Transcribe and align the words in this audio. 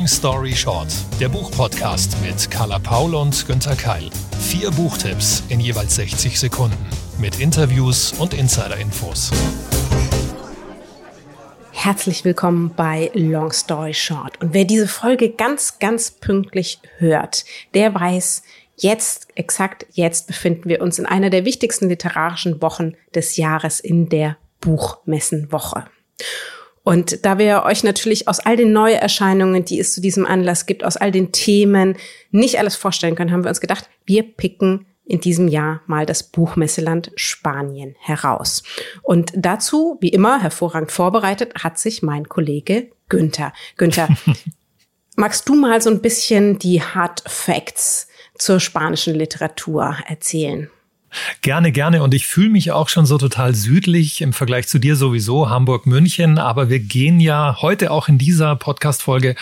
Long 0.00 0.08
Story 0.08 0.56
Short, 0.56 0.88
der 1.20 1.28
Buchpodcast 1.28 2.16
mit 2.22 2.50
Carla 2.50 2.78
Paul 2.78 3.14
und 3.14 3.46
Günther 3.46 3.76
Keil. 3.76 4.08
Vier 4.40 4.70
Buchtipps 4.70 5.42
in 5.50 5.60
jeweils 5.60 5.94
60 5.96 6.40
Sekunden 6.40 6.86
mit 7.18 7.38
Interviews 7.38 8.14
und 8.14 8.32
Insider-Infos. 8.32 9.30
Herzlich 11.72 12.24
willkommen 12.24 12.72
bei 12.74 13.10
Long 13.12 13.52
Story 13.52 13.92
Short. 13.92 14.40
Und 14.40 14.54
wer 14.54 14.64
diese 14.64 14.88
Folge 14.88 15.32
ganz, 15.32 15.78
ganz 15.80 16.10
pünktlich 16.10 16.80
hört, 16.96 17.44
der 17.74 17.94
weiß, 17.94 18.42
jetzt, 18.76 19.28
exakt 19.34 19.84
jetzt 19.90 20.28
befinden 20.28 20.70
wir 20.70 20.80
uns 20.80 20.98
in 20.98 21.04
einer 21.04 21.28
der 21.28 21.44
wichtigsten 21.44 21.90
literarischen 21.90 22.62
Wochen 22.62 22.94
des 23.14 23.36
Jahres 23.36 23.80
in 23.80 24.08
der 24.08 24.38
Buchmessenwoche. 24.62 25.84
Und 26.82 27.24
da 27.26 27.38
wir 27.38 27.64
euch 27.64 27.84
natürlich 27.84 28.26
aus 28.26 28.40
all 28.40 28.56
den 28.56 28.72
Neuerscheinungen, 28.72 29.64
die 29.64 29.78
es 29.78 29.94
zu 29.94 30.00
diesem 30.00 30.24
Anlass 30.24 30.66
gibt, 30.66 30.84
aus 30.84 30.96
all 30.96 31.10
den 31.10 31.30
Themen 31.32 31.96
nicht 32.30 32.58
alles 32.58 32.76
vorstellen 32.76 33.14
können, 33.14 33.32
haben 33.32 33.44
wir 33.44 33.50
uns 33.50 33.60
gedacht, 33.60 33.88
wir 34.06 34.22
picken 34.22 34.86
in 35.04 35.20
diesem 35.20 35.48
Jahr 35.48 35.82
mal 35.86 36.06
das 36.06 36.22
Buchmesseland 36.22 37.10
Spanien 37.16 37.96
heraus. 37.98 38.62
Und 39.02 39.32
dazu, 39.34 39.98
wie 40.00 40.10
immer, 40.10 40.40
hervorragend 40.40 40.92
vorbereitet, 40.92 41.52
hat 41.62 41.78
sich 41.78 42.02
mein 42.02 42.28
Kollege 42.28 42.90
Günther. 43.08 43.52
Günther, 43.76 44.08
magst 45.16 45.48
du 45.48 45.56
mal 45.56 45.82
so 45.82 45.90
ein 45.90 46.00
bisschen 46.00 46.58
die 46.60 46.80
Hard 46.80 47.24
Facts 47.26 48.06
zur 48.38 48.60
spanischen 48.60 49.14
Literatur 49.14 49.96
erzählen? 50.06 50.70
Gerne, 51.42 51.72
gerne. 51.72 52.02
Und 52.02 52.14
ich 52.14 52.26
fühle 52.26 52.50
mich 52.50 52.70
auch 52.70 52.88
schon 52.88 53.06
so 53.06 53.18
total 53.18 53.54
südlich 53.54 54.20
im 54.20 54.32
Vergleich 54.32 54.68
zu 54.68 54.78
dir 54.78 54.94
sowieso, 54.94 55.50
Hamburg, 55.50 55.86
München. 55.86 56.38
Aber 56.38 56.68
wir 56.68 56.78
gehen 56.78 57.18
ja 57.18 57.56
heute 57.60 57.90
auch 57.90 58.08
in 58.08 58.18
dieser 58.18 58.54
Podcast-Folge 58.56 59.34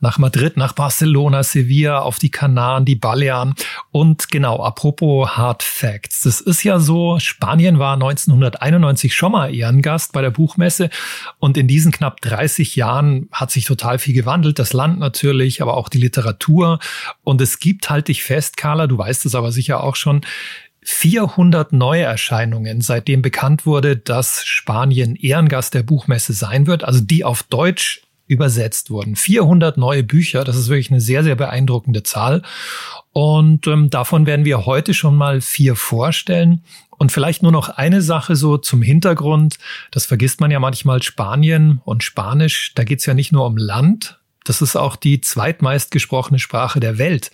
nach 0.00 0.18
Madrid, 0.18 0.56
nach 0.56 0.72
Barcelona, 0.72 1.42
Sevilla, 1.42 2.00
auf 2.00 2.18
die 2.18 2.30
Kanaren, 2.30 2.84
die 2.84 2.94
Balearen. 2.94 3.54
Und 3.90 4.30
genau, 4.30 4.62
apropos 4.62 5.36
Hard 5.36 5.62
Facts. 5.62 6.22
Das 6.22 6.40
ist 6.40 6.62
ja 6.62 6.78
so, 6.78 7.18
Spanien 7.18 7.78
war 7.78 7.94
1991 7.94 9.14
schon 9.14 9.32
mal 9.32 9.54
Ehrengast 9.54 10.12
bei 10.12 10.22
der 10.22 10.30
Buchmesse. 10.30 10.90
Und 11.38 11.56
in 11.56 11.66
diesen 11.66 11.90
knapp 11.90 12.20
30 12.20 12.76
Jahren 12.76 13.28
hat 13.32 13.50
sich 13.50 13.64
total 13.64 13.98
viel 13.98 14.14
gewandelt. 14.14 14.58
Das 14.58 14.72
Land 14.72 15.00
natürlich, 15.00 15.60
aber 15.60 15.76
auch 15.76 15.88
die 15.88 15.98
Literatur. 15.98 16.78
Und 17.24 17.40
es 17.40 17.58
gibt, 17.58 17.90
halte 17.90 18.12
ich 18.12 18.22
fest, 18.22 18.56
Carla, 18.56 18.86
du 18.86 18.96
weißt 18.96 19.26
es 19.26 19.34
aber 19.34 19.50
sicher 19.50 19.82
auch 19.82 19.96
schon, 19.96 20.20
400 20.88 21.72
Neuerscheinungen, 21.72 22.80
seitdem 22.80 23.20
bekannt 23.20 23.66
wurde, 23.66 23.96
dass 23.96 24.44
Spanien 24.46 25.16
Ehrengast 25.16 25.74
der 25.74 25.82
Buchmesse 25.82 26.32
sein 26.32 26.68
wird, 26.68 26.84
also 26.84 27.00
die 27.00 27.24
auf 27.24 27.42
Deutsch 27.42 28.02
übersetzt 28.28 28.90
wurden. 28.90 29.16
400 29.16 29.78
neue 29.78 30.04
Bücher, 30.04 30.44
das 30.44 30.56
ist 30.56 30.68
wirklich 30.68 30.92
eine 30.92 31.00
sehr, 31.00 31.24
sehr 31.24 31.34
beeindruckende 31.34 32.04
Zahl. 32.04 32.42
Und 33.12 33.66
ähm, 33.66 33.90
davon 33.90 34.26
werden 34.26 34.44
wir 34.44 34.64
heute 34.64 34.94
schon 34.94 35.16
mal 35.16 35.40
vier 35.40 35.74
vorstellen. 35.74 36.62
Und 36.90 37.10
vielleicht 37.10 37.42
nur 37.42 37.52
noch 37.52 37.68
eine 37.68 38.00
Sache 38.00 38.36
so 38.36 38.56
zum 38.56 38.80
Hintergrund. 38.80 39.58
Das 39.90 40.06
vergisst 40.06 40.40
man 40.40 40.52
ja 40.52 40.60
manchmal 40.60 41.02
Spanien 41.02 41.80
und 41.84 42.04
Spanisch. 42.04 42.72
Da 42.76 42.84
geht's 42.84 43.06
ja 43.06 43.14
nicht 43.14 43.32
nur 43.32 43.44
um 43.44 43.56
Land, 43.56 44.20
das 44.48 44.62
ist 44.62 44.76
auch 44.76 44.96
die 44.96 45.20
zweitmeist 45.20 45.90
gesprochene 45.90 46.38
Sprache 46.38 46.80
der 46.80 46.98
Welt. 46.98 47.30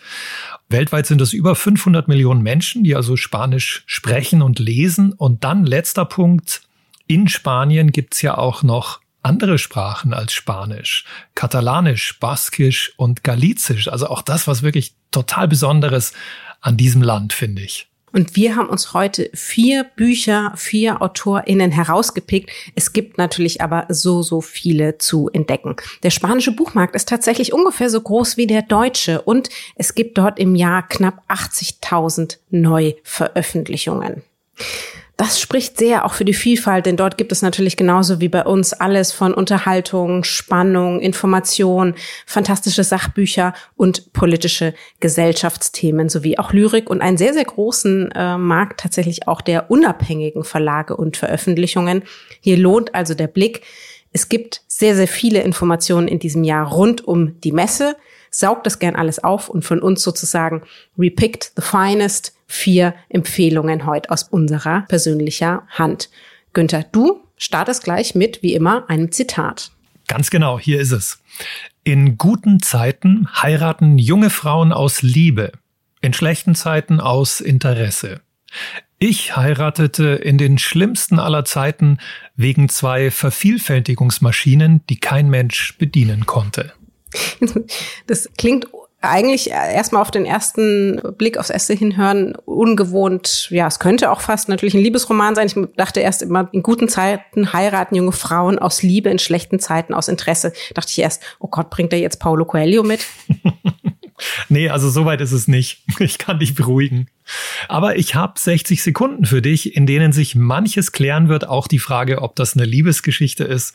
Weltweit 0.68 1.06
sind 1.06 1.20
es 1.20 1.32
über 1.32 1.54
500 1.54 2.08
Millionen 2.08 2.42
Menschen, 2.42 2.84
die 2.84 2.96
also 2.96 3.16
Spanisch 3.16 3.84
sprechen 3.86 4.42
und 4.42 4.58
lesen. 4.58 5.12
Und 5.12 5.44
dann 5.44 5.64
letzter 5.64 6.04
Punkt. 6.04 6.62
In 7.06 7.28
Spanien 7.28 7.92
gibt's 7.92 8.22
ja 8.22 8.38
auch 8.38 8.62
noch 8.62 9.00
andere 9.22 9.58
Sprachen 9.58 10.14
als 10.14 10.32
Spanisch. 10.32 11.04
Katalanisch, 11.34 12.18
Baskisch 12.18 12.92
und 12.96 13.22
Galizisch. 13.22 13.88
Also 13.88 14.08
auch 14.08 14.22
das, 14.22 14.46
was 14.46 14.62
wirklich 14.62 14.94
total 15.10 15.48
Besonderes 15.48 16.12
an 16.60 16.76
diesem 16.76 17.02
Land, 17.02 17.32
finde 17.32 17.62
ich. 17.62 17.91
Und 18.12 18.36
wir 18.36 18.56
haben 18.56 18.68
uns 18.68 18.92
heute 18.92 19.30
vier 19.34 19.84
Bücher, 19.84 20.52
vier 20.56 21.00
AutorInnen 21.00 21.70
herausgepickt. 21.70 22.50
Es 22.74 22.92
gibt 22.92 23.18
natürlich 23.18 23.60
aber 23.60 23.86
so, 23.88 24.22
so 24.22 24.40
viele 24.40 24.98
zu 24.98 25.30
entdecken. 25.32 25.76
Der 26.02 26.10
spanische 26.10 26.52
Buchmarkt 26.52 26.94
ist 26.94 27.08
tatsächlich 27.08 27.52
ungefähr 27.52 27.90
so 27.90 28.00
groß 28.00 28.36
wie 28.36 28.46
der 28.46 28.62
deutsche 28.62 29.22
und 29.22 29.48
es 29.76 29.94
gibt 29.94 30.18
dort 30.18 30.38
im 30.38 30.54
Jahr 30.54 30.86
knapp 30.86 31.22
80.000 31.28 32.38
Neuveröffentlichungen. 32.50 34.22
Das 35.22 35.40
spricht 35.40 35.78
sehr 35.78 36.04
auch 36.04 36.14
für 36.14 36.24
die 36.24 36.34
Vielfalt, 36.34 36.84
denn 36.84 36.96
dort 36.96 37.16
gibt 37.16 37.30
es 37.30 37.42
natürlich 37.42 37.76
genauso 37.76 38.20
wie 38.20 38.28
bei 38.28 38.42
uns 38.42 38.72
alles 38.72 39.12
von 39.12 39.32
Unterhaltung, 39.32 40.24
Spannung, 40.24 40.98
Information, 40.98 41.94
fantastische 42.26 42.82
Sachbücher 42.82 43.54
und 43.76 44.12
politische 44.12 44.74
Gesellschaftsthemen 44.98 46.08
sowie 46.08 46.38
auch 46.38 46.52
Lyrik 46.52 46.90
und 46.90 47.02
einen 47.02 47.18
sehr, 47.18 47.34
sehr 47.34 47.44
großen 47.44 48.10
äh, 48.10 48.36
Markt 48.36 48.80
tatsächlich 48.80 49.28
auch 49.28 49.42
der 49.42 49.70
unabhängigen 49.70 50.42
Verlage 50.42 50.96
und 50.96 51.16
Veröffentlichungen. 51.16 52.02
Hier 52.40 52.56
lohnt 52.56 52.92
also 52.96 53.14
der 53.14 53.28
Blick. 53.28 53.62
Es 54.10 54.28
gibt 54.28 54.62
sehr, 54.66 54.96
sehr 54.96 55.06
viele 55.06 55.42
Informationen 55.42 56.08
in 56.08 56.18
diesem 56.18 56.42
Jahr 56.42 56.66
rund 56.66 57.06
um 57.06 57.40
die 57.42 57.52
Messe. 57.52 57.94
Saugt 58.34 58.64
das 58.64 58.78
gern 58.78 58.96
alles 58.96 59.22
auf 59.22 59.50
und 59.50 59.62
von 59.62 59.80
uns 59.80 60.02
sozusagen 60.02 60.62
repicked 60.98 61.52
the 61.54 61.62
finest 61.62 62.34
vier 62.46 62.94
Empfehlungen 63.10 63.84
heute 63.84 64.10
aus 64.10 64.24
unserer 64.24 64.82
persönlicher 64.88 65.66
Hand. 65.68 66.08
Günther, 66.54 66.82
du 66.90 67.20
startest 67.36 67.84
gleich 67.84 68.14
mit, 68.14 68.42
wie 68.42 68.54
immer, 68.54 68.88
einem 68.88 69.12
Zitat. 69.12 69.70
Ganz 70.08 70.30
genau, 70.30 70.58
hier 70.58 70.80
ist 70.80 70.92
es. 70.92 71.18
In 71.84 72.16
guten 72.16 72.60
Zeiten 72.60 73.28
heiraten 73.42 73.98
junge 73.98 74.30
Frauen 74.30 74.72
aus 74.72 75.02
Liebe, 75.02 75.52
in 76.00 76.14
schlechten 76.14 76.54
Zeiten 76.54 77.00
aus 77.00 77.40
Interesse. 77.40 78.20
Ich 78.98 79.36
heiratete 79.36 80.04
in 80.04 80.38
den 80.38 80.58
schlimmsten 80.58 81.18
aller 81.18 81.44
Zeiten 81.44 81.98
wegen 82.36 82.68
zwei 82.68 83.10
Vervielfältigungsmaschinen, 83.10 84.86
die 84.88 85.00
kein 85.00 85.28
Mensch 85.28 85.76
bedienen 85.76 86.24
konnte. 86.24 86.72
Das 88.06 88.28
klingt 88.38 88.66
eigentlich 89.02 89.50
erstmal 89.50 90.00
auf 90.00 90.12
den 90.12 90.24
ersten 90.24 91.00
Blick 91.18 91.36
aufs 91.36 91.50
erste 91.50 91.74
hinhören 91.74 92.36
ungewohnt. 92.44 93.48
Ja, 93.50 93.66
es 93.66 93.80
könnte 93.80 94.10
auch 94.10 94.20
fast 94.20 94.48
natürlich 94.48 94.74
ein 94.74 94.80
Liebesroman 94.80 95.34
sein. 95.34 95.48
Ich 95.48 95.56
dachte 95.76 96.00
erst 96.00 96.22
immer, 96.22 96.48
in 96.52 96.62
guten 96.62 96.88
Zeiten 96.88 97.52
heiraten 97.52 97.96
junge 97.96 98.12
Frauen 98.12 98.58
aus 98.58 98.82
Liebe, 98.82 99.10
in 99.10 99.18
schlechten 99.18 99.58
Zeiten 99.58 99.92
aus 99.92 100.06
Interesse. 100.06 100.52
Dachte 100.74 100.90
ich 100.90 101.00
erst, 101.00 101.22
oh 101.40 101.48
Gott, 101.48 101.68
bringt 101.68 101.92
er 101.92 101.98
jetzt 101.98 102.20
Paulo 102.20 102.44
Coelho 102.44 102.84
mit? 102.84 103.04
nee, 104.48 104.68
also 104.68 104.88
soweit 104.88 105.20
ist 105.20 105.32
es 105.32 105.48
nicht. 105.48 105.82
Ich 105.98 106.18
kann 106.18 106.38
dich 106.38 106.54
beruhigen. 106.54 107.08
Aber 107.68 107.96
ich 107.96 108.14
habe 108.14 108.34
60 108.38 108.82
Sekunden 108.82 109.24
für 109.24 109.42
dich, 109.42 109.76
in 109.76 109.86
denen 109.86 110.12
sich 110.12 110.34
manches 110.34 110.92
klären 110.92 111.28
wird. 111.28 111.48
Auch 111.48 111.68
die 111.68 111.78
Frage, 111.78 112.22
ob 112.22 112.36
das 112.36 112.54
eine 112.54 112.64
Liebesgeschichte 112.64 113.44
ist. 113.44 113.74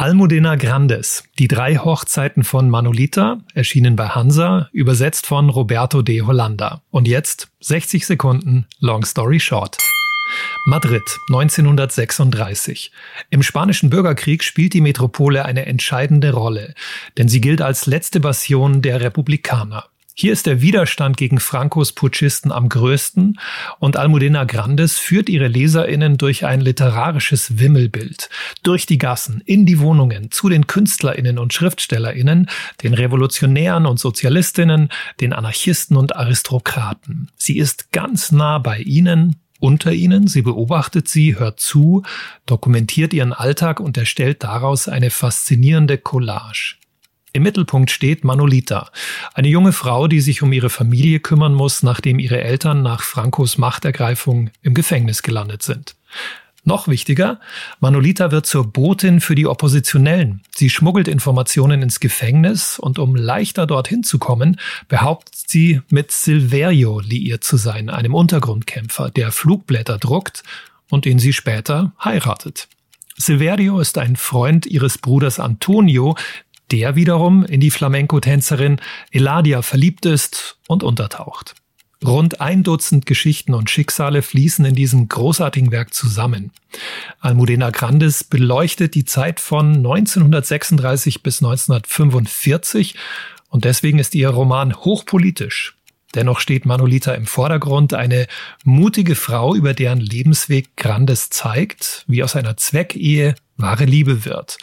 Almudena 0.00 0.56
Grandes, 0.56 1.24
die 1.38 1.46
drei 1.46 1.76
Hochzeiten 1.76 2.42
von 2.42 2.70
Manolita, 2.70 3.42
erschienen 3.52 3.96
bei 3.96 4.08
Hansa, 4.08 4.70
übersetzt 4.72 5.26
von 5.26 5.50
Roberto 5.50 6.00
de 6.00 6.22
Hollanda. 6.22 6.80
Und 6.90 7.06
jetzt 7.06 7.48
60 7.60 8.06
Sekunden 8.06 8.66
Long 8.78 9.04
Story 9.04 9.40
Short. 9.40 9.76
Madrid, 10.64 11.02
1936. 11.28 12.92
Im 13.28 13.42
spanischen 13.42 13.90
Bürgerkrieg 13.90 14.42
spielt 14.42 14.72
die 14.72 14.80
Metropole 14.80 15.44
eine 15.44 15.66
entscheidende 15.66 16.32
Rolle, 16.32 16.72
denn 17.18 17.28
sie 17.28 17.42
gilt 17.42 17.60
als 17.60 17.84
letzte 17.84 18.20
Bastion 18.20 18.80
der 18.80 19.02
Republikaner. 19.02 19.84
Hier 20.14 20.32
ist 20.32 20.46
der 20.46 20.60
Widerstand 20.60 21.16
gegen 21.16 21.40
Francos 21.40 21.92
Putschisten 21.92 22.52
am 22.52 22.68
größten 22.68 23.38
und 23.78 23.96
Almudena 23.96 24.44
Grandes 24.44 24.98
führt 24.98 25.28
ihre 25.28 25.48
LeserInnen 25.48 26.18
durch 26.18 26.44
ein 26.44 26.60
literarisches 26.60 27.58
Wimmelbild. 27.58 28.28
Durch 28.62 28.86
die 28.86 28.98
Gassen, 28.98 29.42
in 29.46 29.66
die 29.66 29.78
Wohnungen, 29.78 30.30
zu 30.30 30.48
den 30.48 30.66
KünstlerInnen 30.66 31.38
und 31.38 31.52
SchriftstellerInnen, 31.54 32.50
den 32.82 32.94
Revolutionären 32.94 33.86
und 33.86 33.98
Sozialistinnen, 33.98 34.90
den 35.20 35.32
Anarchisten 35.32 35.96
und 35.96 36.16
Aristokraten. 36.16 37.30
Sie 37.36 37.58
ist 37.58 37.92
ganz 37.92 38.32
nah 38.32 38.58
bei 38.58 38.78
ihnen, 38.78 39.36
unter 39.60 39.92
ihnen, 39.92 40.26
sie 40.26 40.42
beobachtet 40.42 41.06
sie, 41.06 41.38
hört 41.38 41.60
zu, 41.60 42.02
dokumentiert 42.46 43.12
ihren 43.12 43.34
Alltag 43.34 43.78
und 43.78 43.96
erstellt 43.96 44.42
daraus 44.42 44.88
eine 44.88 45.10
faszinierende 45.10 45.98
Collage. 45.98 46.79
Im 47.32 47.44
Mittelpunkt 47.44 47.90
steht 47.90 48.24
Manolita, 48.24 48.90
eine 49.34 49.48
junge 49.48 49.72
Frau, 49.72 50.08
die 50.08 50.20
sich 50.20 50.42
um 50.42 50.52
ihre 50.52 50.70
Familie 50.70 51.20
kümmern 51.20 51.54
muss, 51.54 51.82
nachdem 51.82 52.18
ihre 52.18 52.40
Eltern 52.40 52.82
nach 52.82 53.02
Francos 53.02 53.56
Machtergreifung 53.56 54.50
im 54.62 54.74
Gefängnis 54.74 55.22
gelandet 55.22 55.62
sind. 55.62 55.94
Noch 56.64 56.88
wichtiger, 56.88 57.40
Manolita 57.78 58.32
wird 58.32 58.46
zur 58.46 58.70
Botin 58.70 59.20
für 59.20 59.34
die 59.34 59.46
Oppositionellen. 59.46 60.42
Sie 60.54 60.68
schmuggelt 60.68 61.08
Informationen 61.08 61.80
ins 61.82 62.00
Gefängnis 62.00 62.78
und 62.78 62.98
um 62.98 63.16
leichter 63.16 63.66
dorthin 63.66 64.02
zu 64.02 64.18
kommen, 64.18 64.60
behauptet 64.88 65.34
sie, 65.46 65.80
mit 65.88 66.12
Silverio 66.12 67.00
liiert 67.00 67.44
zu 67.44 67.56
sein, 67.56 67.88
einem 67.88 68.14
Untergrundkämpfer, 68.14 69.10
der 69.10 69.32
Flugblätter 69.32 69.98
druckt 69.98 70.42
und 70.90 71.06
den 71.06 71.18
sie 71.18 71.32
später 71.32 71.92
heiratet. 72.04 72.68
Silverio 73.16 73.80
ist 73.80 73.96
ein 73.98 74.16
Freund 74.16 74.66
ihres 74.66 74.98
Bruders 74.98 75.40
Antonio, 75.40 76.16
der 76.70 76.96
wiederum 76.96 77.44
in 77.44 77.60
die 77.60 77.70
Flamenco-Tänzerin 77.70 78.80
Eladia 79.10 79.62
verliebt 79.62 80.06
ist 80.06 80.58
und 80.68 80.82
untertaucht. 80.82 81.54
Rund 82.04 82.40
ein 82.40 82.62
Dutzend 82.62 83.04
Geschichten 83.04 83.52
und 83.52 83.68
Schicksale 83.68 84.22
fließen 84.22 84.64
in 84.64 84.74
diesem 84.74 85.08
großartigen 85.08 85.70
Werk 85.70 85.92
zusammen. 85.92 86.50
Almudena 87.20 87.70
Grandes 87.70 88.24
beleuchtet 88.24 88.94
die 88.94 89.04
Zeit 89.04 89.38
von 89.38 89.76
1936 89.76 91.22
bis 91.22 91.42
1945 91.42 92.94
und 93.50 93.64
deswegen 93.64 93.98
ist 93.98 94.14
ihr 94.14 94.30
Roman 94.30 94.74
hochpolitisch. 94.76 95.76
Dennoch 96.14 96.40
steht 96.40 96.64
Manolita 96.64 97.12
im 97.12 97.26
Vordergrund, 97.26 97.94
eine 97.94 98.26
mutige 98.64 99.14
Frau, 99.14 99.54
über 99.54 99.74
deren 99.74 100.00
Lebensweg 100.00 100.76
Grandes 100.76 101.30
zeigt, 101.30 102.04
wie 102.08 102.24
aus 102.24 102.34
einer 102.34 102.56
Zweckehe 102.56 103.34
wahre 103.62 103.84
Liebe 103.84 104.24
wird. 104.24 104.58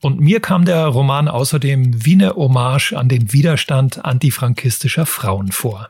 Und 0.00 0.20
mir 0.20 0.40
kam 0.40 0.64
der 0.64 0.86
Roman 0.86 1.28
außerdem 1.28 2.04
wie 2.04 2.14
eine 2.14 2.34
Hommage 2.34 2.92
an 2.92 3.08
den 3.08 3.32
Widerstand 3.32 4.04
antifrankistischer 4.04 5.06
Frauen 5.06 5.52
vor. 5.52 5.88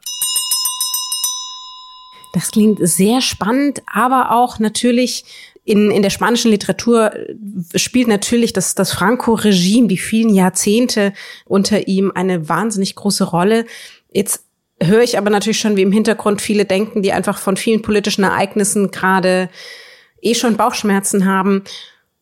Das 2.33 2.51
klingt 2.51 2.81
sehr 2.81 3.21
spannend, 3.21 3.83
aber 3.87 4.33
auch 4.33 4.59
natürlich 4.59 5.25
in, 5.65 5.91
in 5.91 6.03
der 6.03 6.11
spanischen 6.11 6.51
Literatur 6.51 7.12
spielt 7.75 8.09
natürlich 8.09 8.53
das, 8.53 8.75
das 8.75 8.93
Franco-Regime, 8.93 9.89
die 9.89 9.97
vielen 9.97 10.35
Jahrzehnte 10.35 11.15
unter 11.47 11.89
ihm 11.89 12.12
eine 12.15 12.49
wahnsinnig 12.49 12.95
große 12.97 13.25
Rolle. 13.25 13.65
Jetzt 14.12 14.45
höre 14.81 15.03
ich 15.03 15.17
aber 15.17 15.31
natürlich 15.31 15.61
schon, 15.61 15.77
wie 15.77 15.83
im 15.83 15.93
Hintergrund 15.93 16.43
viele 16.43 16.65
denken, 16.65 17.03
die 17.03 17.12
einfach 17.12 17.39
von 17.39 17.57
vielen 17.57 17.83
politischen 17.83 18.25
Ereignissen 18.25 18.91
gerade 18.91 19.49
eh 20.21 20.35
schon 20.35 20.57
Bauchschmerzen 20.57 21.25
haben. 21.25 21.65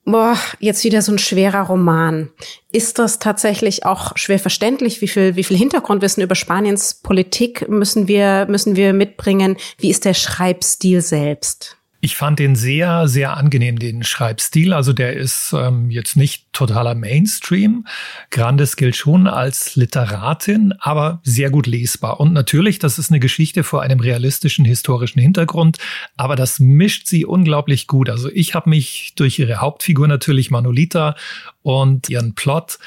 Boah, 0.04 0.36
jetzt 0.58 0.82
wieder 0.82 1.00
so 1.00 1.12
ein 1.12 1.18
schwerer 1.18 1.62
Roman. 1.62 2.30
Ist 2.72 2.98
das 2.98 3.20
tatsächlich 3.20 3.86
auch 3.86 4.16
schwer 4.16 4.40
verständlich? 4.40 5.00
Wie 5.00 5.06
viel, 5.06 5.36
wie 5.36 5.44
viel 5.44 5.56
Hintergrundwissen 5.56 6.22
über 6.22 6.34
Spaniens 6.34 6.94
Politik 6.94 7.68
müssen 7.68 8.08
wir, 8.08 8.46
müssen 8.48 8.74
wir 8.74 8.94
mitbringen? 8.94 9.56
Wie 9.78 9.90
ist 9.90 10.04
der 10.04 10.14
Schreibstil 10.14 11.02
selbst? 11.02 11.78
Ich 12.04 12.16
fand 12.16 12.40
den 12.40 12.56
sehr, 12.56 13.06
sehr 13.06 13.36
angenehm, 13.36 13.78
den 13.78 14.02
Schreibstil. 14.02 14.72
Also 14.72 14.92
der 14.92 15.12
ist 15.12 15.54
ähm, 15.56 15.88
jetzt 15.88 16.16
nicht 16.16 16.52
totaler 16.52 16.96
Mainstream. 16.96 17.86
Grandes 18.32 18.74
gilt 18.74 18.96
schon 18.96 19.28
als 19.28 19.76
Literatin, 19.76 20.74
aber 20.80 21.20
sehr 21.22 21.50
gut 21.50 21.68
lesbar. 21.68 22.18
Und 22.18 22.32
natürlich, 22.32 22.80
das 22.80 22.98
ist 22.98 23.12
eine 23.12 23.20
Geschichte 23.20 23.62
vor 23.62 23.82
einem 23.82 24.00
realistischen 24.00 24.64
historischen 24.64 25.20
Hintergrund, 25.20 25.78
aber 26.16 26.34
das 26.34 26.58
mischt 26.58 27.06
sie 27.06 27.24
unglaublich 27.24 27.86
gut. 27.86 28.10
Also 28.10 28.28
ich 28.32 28.56
habe 28.56 28.68
mich 28.68 29.12
durch 29.14 29.38
ihre 29.38 29.60
Hauptfigur 29.60 30.08
natürlich 30.08 30.50
Manolita 30.50 31.14
und 31.62 32.10
ihren 32.10 32.34
Plot 32.34 32.80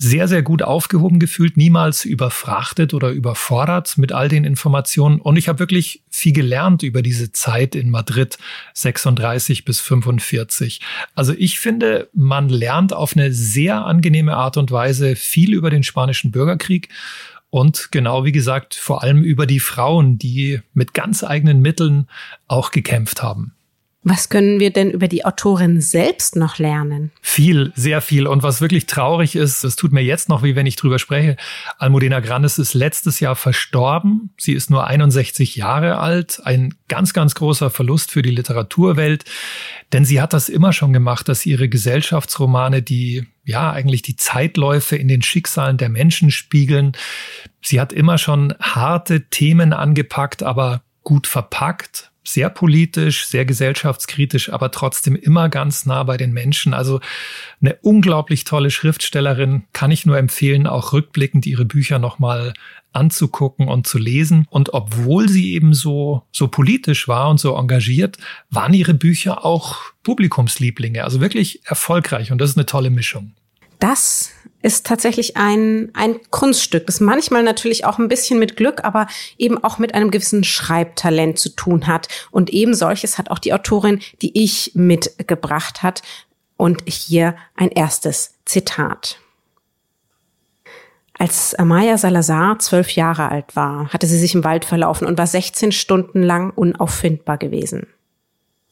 sehr, 0.00 0.28
sehr 0.28 0.42
gut 0.42 0.62
aufgehoben 0.62 1.18
gefühlt, 1.18 1.56
niemals 1.56 2.04
überfrachtet 2.04 2.94
oder 2.94 3.10
überfordert 3.10 3.98
mit 3.98 4.12
all 4.12 4.28
den 4.28 4.44
Informationen. 4.44 5.20
Und 5.20 5.36
ich 5.36 5.48
habe 5.48 5.58
wirklich 5.58 6.02
viel 6.08 6.32
gelernt 6.32 6.84
über 6.84 7.02
diese 7.02 7.32
Zeit 7.32 7.74
in 7.74 7.90
Madrid 7.90 8.38
36 8.74 9.64
bis 9.64 9.80
45. 9.80 10.80
Also 11.16 11.34
ich 11.36 11.58
finde, 11.58 12.08
man 12.12 12.48
lernt 12.48 12.92
auf 12.92 13.16
eine 13.16 13.32
sehr 13.32 13.84
angenehme 13.84 14.36
Art 14.36 14.56
und 14.56 14.70
Weise 14.70 15.16
viel 15.16 15.52
über 15.52 15.68
den 15.68 15.82
spanischen 15.82 16.30
Bürgerkrieg. 16.30 16.88
Und 17.50 17.90
genau 17.90 18.24
wie 18.24 18.32
gesagt, 18.32 18.76
vor 18.76 19.02
allem 19.02 19.22
über 19.22 19.46
die 19.46 19.60
Frauen, 19.60 20.16
die 20.16 20.60
mit 20.74 20.94
ganz 20.94 21.24
eigenen 21.24 21.60
Mitteln 21.60 22.06
auch 22.46 22.70
gekämpft 22.70 23.20
haben. 23.20 23.52
Was 24.04 24.28
können 24.28 24.60
wir 24.60 24.72
denn 24.72 24.92
über 24.92 25.08
die 25.08 25.24
Autorin 25.24 25.80
selbst 25.80 26.36
noch 26.36 26.58
lernen? 26.58 27.10
Viel, 27.20 27.72
sehr 27.74 28.00
viel. 28.00 28.28
Und 28.28 28.44
was 28.44 28.60
wirklich 28.60 28.86
traurig 28.86 29.34
ist, 29.34 29.64
das 29.64 29.74
tut 29.74 29.92
mir 29.92 30.02
jetzt 30.02 30.28
noch 30.28 30.44
wie 30.44 30.54
wenn 30.54 30.66
ich 30.66 30.76
drüber 30.76 31.00
spreche. 31.00 31.36
Almudena 31.78 32.20
Grandes 32.20 32.58
ist 32.58 32.74
letztes 32.74 33.18
Jahr 33.18 33.34
verstorben. 33.34 34.30
Sie 34.38 34.52
ist 34.52 34.70
nur 34.70 34.86
61 34.86 35.56
Jahre 35.56 35.98
alt. 35.98 36.40
Ein 36.44 36.74
ganz, 36.86 37.12
ganz 37.12 37.34
großer 37.34 37.70
Verlust 37.70 38.12
für 38.12 38.22
die 38.22 38.30
Literaturwelt. 38.30 39.24
Denn 39.92 40.04
sie 40.04 40.20
hat 40.20 40.32
das 40.32 40.48
immer 40.48 40.72
schon 40.72 40.92
gemacht, 40.92 41.28
dass 41.28 41.44
ihre 41.44 41.68
Gesellschaftsromane, 41.68 42.82
die 42.82 43.26
ja 43.44 43.72
eigentlich 43.72 44.02
die 44.02 44.16
Zeitläufe 44.16 44.94
in 44.94 45.08
den 45.08 45.22
Schicksalen 45.22 45.76
der 45.76 45.88
Menschen 45.88 46.30
spiegeln. 46.30 46.92
Sie 47.62 47.80
hat 47.80 47.92
immer 47.92 48.16
schon 48.16 48.54
harte 48.60 49.28
Themen 49.28 49.72
angepackt, 49.72 50.44
aber 50.44 50.82
gut 51.02 51.26
verpackt 51.26 52.12
sehr 52.28 52.50
politisch, 52.50 53.26
sehr 53.26 53.44
gesellschaftskritisch, 53.44 54.52
aber 54.52 54.70
trotzdem 54.70 55.16
immer 55.16 55.48
ganz 55.48 55.86
nah 55.86 56.02
bei 56.02 56.16
den 56.16 56.32
Menschen. 56.32 56.74
Also 56.74 57.00
eine 57.60 57.76
unglaublich 57.82 58.44
tolle 58.44 58.70
Schriftstellerin, 58.70 59.64
kann 59.72 59.90
ich 59.90 60.04
nur 60.04 60.18
empfehlen, 60.18 60.66
auch 60.66 60.92
rückblickend 60.92 61.46
ihre 61.46 61.64
Bücher 61.64 61.98
nochmal 61.98 62.52
anzugucken 62.92 63.68
und 63.68 63.86
zu 63.86 63.98
lesen. 63.98 64.46
Und 64.50 64.74
obwohl 64.74 65.28
sie 65.28 65.54
eben 65.54 65.72
so, 65.72 66.22
so 66.32 66.48
politisch 66.48 67.08
war 67.08 67.30
und 67.30 67.40
so 67.40 67.56
engagiert, 67.56 68.18
waren 68.50 68.74
ihre 68.74 68.94
Bücher 68.94 69.44
auch 69.44 69.76
Publikumslieblinge, 70.02 71.04
also 71.04 71.20
wirklich 71.20 71.66
erfolgreich. 71.66 72.32
Und 72.32 72.38
das 72.38 72.50
ist 72.50 72.56
eine 72.56 72.66
tolle 72.66 72.90
Mischung. 72.90 73.32
Das 73.78 74.32
ist 74.62 74.86
tatsächlich 74.86 75.36
ein, 75.36 75.90
ein 75.94 76.18
Kunststück, 76.30 76.86
das 76.86 77.00
manchmal 77.00 77.42
natürlich 77.42 77.84
auch 77.84 77.98
ein 77.98 78.08
bisschen 78.08 78.38
mit 78.38 78.56
Glück, 78.56 78.84
aber 78.84 79.06
eben 79.36 79.62
auch 79.62 79.78
mit 79.78 79.94
einem 79.94 80.10
gewissen 80.10 80.44
Schreibtalent 80.44 81.38
zu 81.38 81.50
tun 81.50 81.86
hat. 81.86 82.08
Und 82.30 82.50
eben 82.50 82.74
solches 82.74 83.18
hat 83.18 83.30
auch 83.30 83.38
die 83.38 83.52
Autorin, 83.52 84.00
die 84.20 84.42
ich 84.42 84.72
mitgebracht 84.74 85.82
hat. 85.82 86.02
Und 86.56 86.82
hier 86.86 87.36
ein 87.54 87.68
erstes 87.68 88.34
Zitat. 88.44 89.20
Als 91.16 91.54
Amaya 91.54 91.98
Salazar 91.98 92.58
zwölf 92.58 92.90
Jahre 92.90 93.30
alt 93.30 93.54
war, 93.54 93.92
hatte 93.92 94.06
sie 94.06 94.18
sich 94.18 94.34
im 94.34 94.44
Wald 94.44 94.64
verlaufen 94.64 95.06
und 95.06 95.18
war 95.18 95.26
16 95.26 95.72
Stunden 95.72 96.22
lang 96.22 96.50
unauffindbar 96.50 97.38
gewesen. 97.38 97.86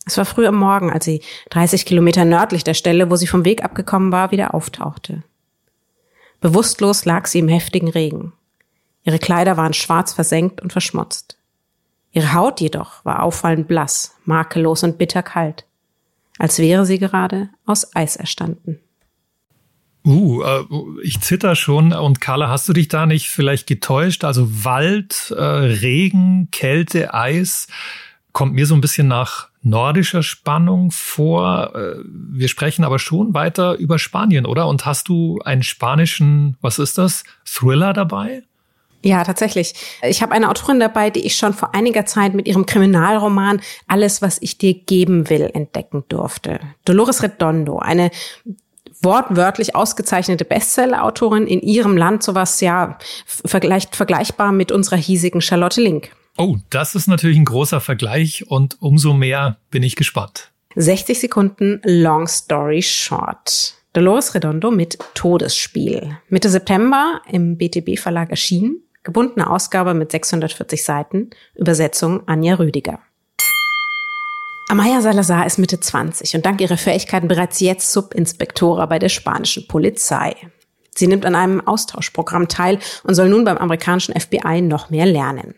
Es 0.04 0.16
war 0.16 0.24
früh 0.24 0.46
am 0.46 0.54
Morgen, 0.54 0.92
als 0.92 1.04
sie 1.04 1.20
30 1.50 1.84
Kilometer 1.84 2.24
nördlich 2.24 2.62
der 2.62 2.74
Stelle, 2.74 3.10
wo 3.10 3.16
sie 3.16 3.26
vom 3.26 3.44
Weg 3.44 3.64
abgekommen 3.64 4.12
war, 4.12 4.30
wieder 4.30 4.54
auftauchte. 4.54 5.24
Bewusstlos 6.40 7.04
lag 7.04 7.26
sie 7.26 7.38
im 7.38 7.48
heftigen 7.48 7.88
Regen. 7.88 8.32
Ihre 9.04 9.18
Kleider 9.18 9.56
waren 9.56 9.72
schwarz 9.72 10.12
versenkt 10.12 10.60
und 10.60 10.72
verschmutzt. 10.72 11.38
Ihre 12.12 12.32
Haut 12.32 12.60
jedoch 12.60 13.04
war 13.04 13.22
auffallend 13.22 13.68
blass, 13.68 14.16
makellos 14.24 14.82
und 14.82 14.98
bitterkalt, 14.98 15.66
als 16.38 16.58
wäre 16.58 16.86
sie 16.86 16.98
gerade 16.98 17.50
aus 17.66 17.94
Eis 17.94 18.16
erstanden. 18.16 18.80
Uh, 20.06 20.42
äh, 20.42 20.64
ich 21.02 21.20
zitter 21.20 21.56
schon. 21.56 21.93
Und 21.93 22.20
Carla, 22.20 22.48
hast 22.48 22.69
du 22.69 22.72
dich 22.72 22.86
da 22.86 23.06
nicht 23.06 23.28
vielleicht 23.28 23.66
getäuscht? 23.66 24.22
Also 24.22 24.64
Wald, 24.64 25.34
äh, 25.36 25.43
Regen, 25.43 26.48
Kälte, 26.52 27.12
Eis 27.12 27.66
kommt 28.36 28.52
mir 28.52 28.66
so 28.66 28.74
ein 28.74 28.82
bisschen 28.82 29.08
nach 29.08 29.48
nordischer 29.62 30.22
Spannung 30.22 30.90
vor. 30.90 31.72
Äh, 31.74 32.02
wir 32.05 32.48
sprechen 32.48 32.84
aber 32.84 32.98
schon 32.98 33.32
weiter 33.32 33.76
über 33.76 33.98
Spanien, 33.98 34.44
oder? 34.44 34.69
Und 34.69 34.84
hast 34.84 35.08
du 35.08 35.40
einen 35.46 35.62
spanischen, 35.62 36.58
was 36.60 36.78
ist 36.78 36.98
das, 36.98 37.24
Thriller 37.46 37.94
dabei? 37.94 38.43
Ja, 39.02 39.24
tatsächlich. 39.24 39.72
Ich 40.02 40.20
habe 40.20 40.32
eine 40.32 40.50
Autorin 40.50 40.78
dabei, 40.78 41.08
die 41.08 41.24
ich 41.24 41.38
schon 41.38 41.55
vor 41.55 41.74
einiger 41.74 42.05
Zeit 42.05 42.34
mit 42.34 42.46
ihrem 42.46 42.66
Kriminalroman 42.66 43.62
Alles, 43.86 44.20
was 44.20 44.36
ich 44.43 44.58
dir 44.58 44.74
geben 44.74 45.31
will, 45.31 45.50
entdecken 45.55 46.05
durfte. 46.08 46.60
Dolores 46.84 47.22
Redondo, 47.22 47.78
eine 47.78 48.10
wortwörtlich 49.00 49.74
ausgezeichnete 49.74 50.44
Bestseller-Autorin 50.44 51.46
in 51.46 51.62
ihrem 51.62 51.96
Land, 51.96 52.22
sowas 52.22 52.60
ja 52.60 52.98
vergleicht, 53.24 53.96
vergleichbar 53.96 54.52
mit 54.52 54.72
unserer 54.72 54.98
hiesigen 54.98 55.40
Charlotte 55.40 55.81
Link. 55.81 56.10
Oh, 56.38 56.56
das 56.69 56.94
ist 56.94 57.06
natürlich 57.06 57.38
ein 57.38 57.46
großer 57.46 57.81
Vergleich 57.81 58.46
und 58.46 58.76
umso 58.81 59.14
mehr 59.14 59.56
bin 59.70 59.82
ich 59.82 59.96
gespannt. 59.96 60.50
60 60.74 61.19
Sekunden 61.19 61.81
Long 61.84 62.28
Story 62.28 62.82
Short. 62.82 63.74
Dolores 63.94 64.34
Redondo 64.34 64.70
mit 64.70 64.98
Todesspiel. 65.14 66.19
Mitte 66.28 66.50
September 66.50 67.22
im 67.31 67.56
BTB 67.56 67.98
Verlag 67.98 68.28
erschienen. 68.28 68.82
Gebundene 69.02 69.48
Ausgabe 69.48 69.94
mit 69.94 70.12
640 70.12 70.84
Seiten. 70.84 71.31
Übersetzung 71.55 72.28
Anja 72.28 72.56
Rüdiger. 72.56 72.98
Amaya 74.69 75.00
Salazar 75.00 75.46
ist 75.46 75.58
Mitte 75.58 75.81
20 75.81 76.34
und 76.34 76.44
dank 76.44 76.60
ihrer 76.60 76.76
Fähigkeiten 76.76 77.28
bereits 77.28 77.60
jetzt 77.60 77.90
Subinspektora 77.93 78.84
bei 78.84 78.98
der 78.98 79.08
spanischen 79.08 79.66
Polizei. 79.69 80.36
Sie 80.94 81.06
nimmt 81.06 81.24
an 81.24 81.34
einem 81.34 81.66
Austauschprogramm 81.66 82.48
teil 82.48 82.78
und 83.05 83.14
soll 83.14 83.31
nun 83.31 83.44
beim 83.44 83.56
amerikanischen 83.56 84.19
FBI 84.20 84.60
noch 84.60 84.90
mehr 84.90 85.06
lernen. 85.06 85.55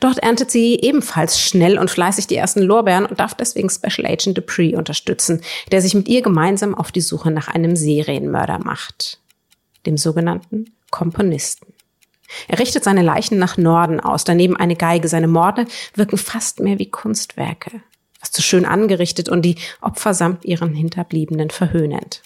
Dort 0.00 0.18
erntet 0.18 0.50
sie 0.50 0.78
ebenfalls 0.80 1.40
schnell 1.40 1.78
und 1.78 1.90
fleißig 1.90 2.26
die 2.26 2.36
ersten 2.36 2.62
Lorbeeren 2.62 3.06
und 3.06 3.20
darf 3.20 3.34
deswegen 3.34 3.70
Special 3.70 4.06
Agent 4.06 4.36
Dupree 4.38 4.74
unterstützen, 4.76 5.40
der 5.70 5.80
sich 5.80 5.94
mit 5.94 6.08
ihr 6.08 6.22
gemeinsam 6.22 6.74
auf 6.74 6.92
die 6.92 7.00
Suche 7.00 7.30
nach 7.30 7.48
einem 7.48 7.76
Serienmörder 7.76 8.58
macht. 8.58 9.18
Dem 9.86 9.96
sogenannten 9.96 10.72
Komponisten. 10.90 11.72
Er 12.48 12.58
richtet 12.58 12.84
seine 12.84 13.02
Leichen 13.02 13.38
nach 13.38 13.56
Norden 13.56 14.00
aus, 14.00 14.24
daneben 14.24 14.56
eine 14.56 14.76
Geige. 14.76 15.08
Seine 15.08 15.28
Morde 15.28 15.66
wirken 15.94 16.16
fast 16.16 16.60
mehr 16.60 16.78
wie 16.78 16.90
Kunstwerke. 16.90 17.82
Fast 18.18 18.34
zu 18.34 18.42
schön 18.42 18.64
angerichtet 18.64 19.28
und 19.28 19.42
die 19.42 19.56
Opfer 19.80 20.14
samt 20.14 20.44
ihren 20.44 20.74
Hinterbliebenen 20.74 21.50
verhöhnend. 21.50 22.22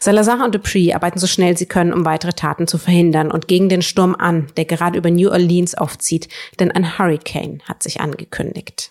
Salazar 0.00 0.44
und 0.44 0.54
Dupree 0.54 0.92
arbeiten 0.92 1.18
so 1.18 1.26
schnell 1.26 1.56
sie 1.56 1.66
können, 1.66 1.92
um 1.92 2.04
weitere 2.04 2.32
Taten 2.32 2.66
zu 2.66 2.78
verhindern 2.78 3.30
und 3.30 3.48
gegen 3.48 3.68
den 3.68 3.82
Sturm 3.82 4.14
an, 4.14 4.48
der 4.56 4.64
gerade 4.64 4.98
über 4.98 5.10
New 5.10 5.30
Orleans 5.30 5.74
aufzieht, 5.74 6.28
denn 6.58 6.70
ein 6.70 6.98
Hurricane 6.98 7.62
hat 7.68 7.82
sich 7.82 8.00
angekündigt. 8.00 8.90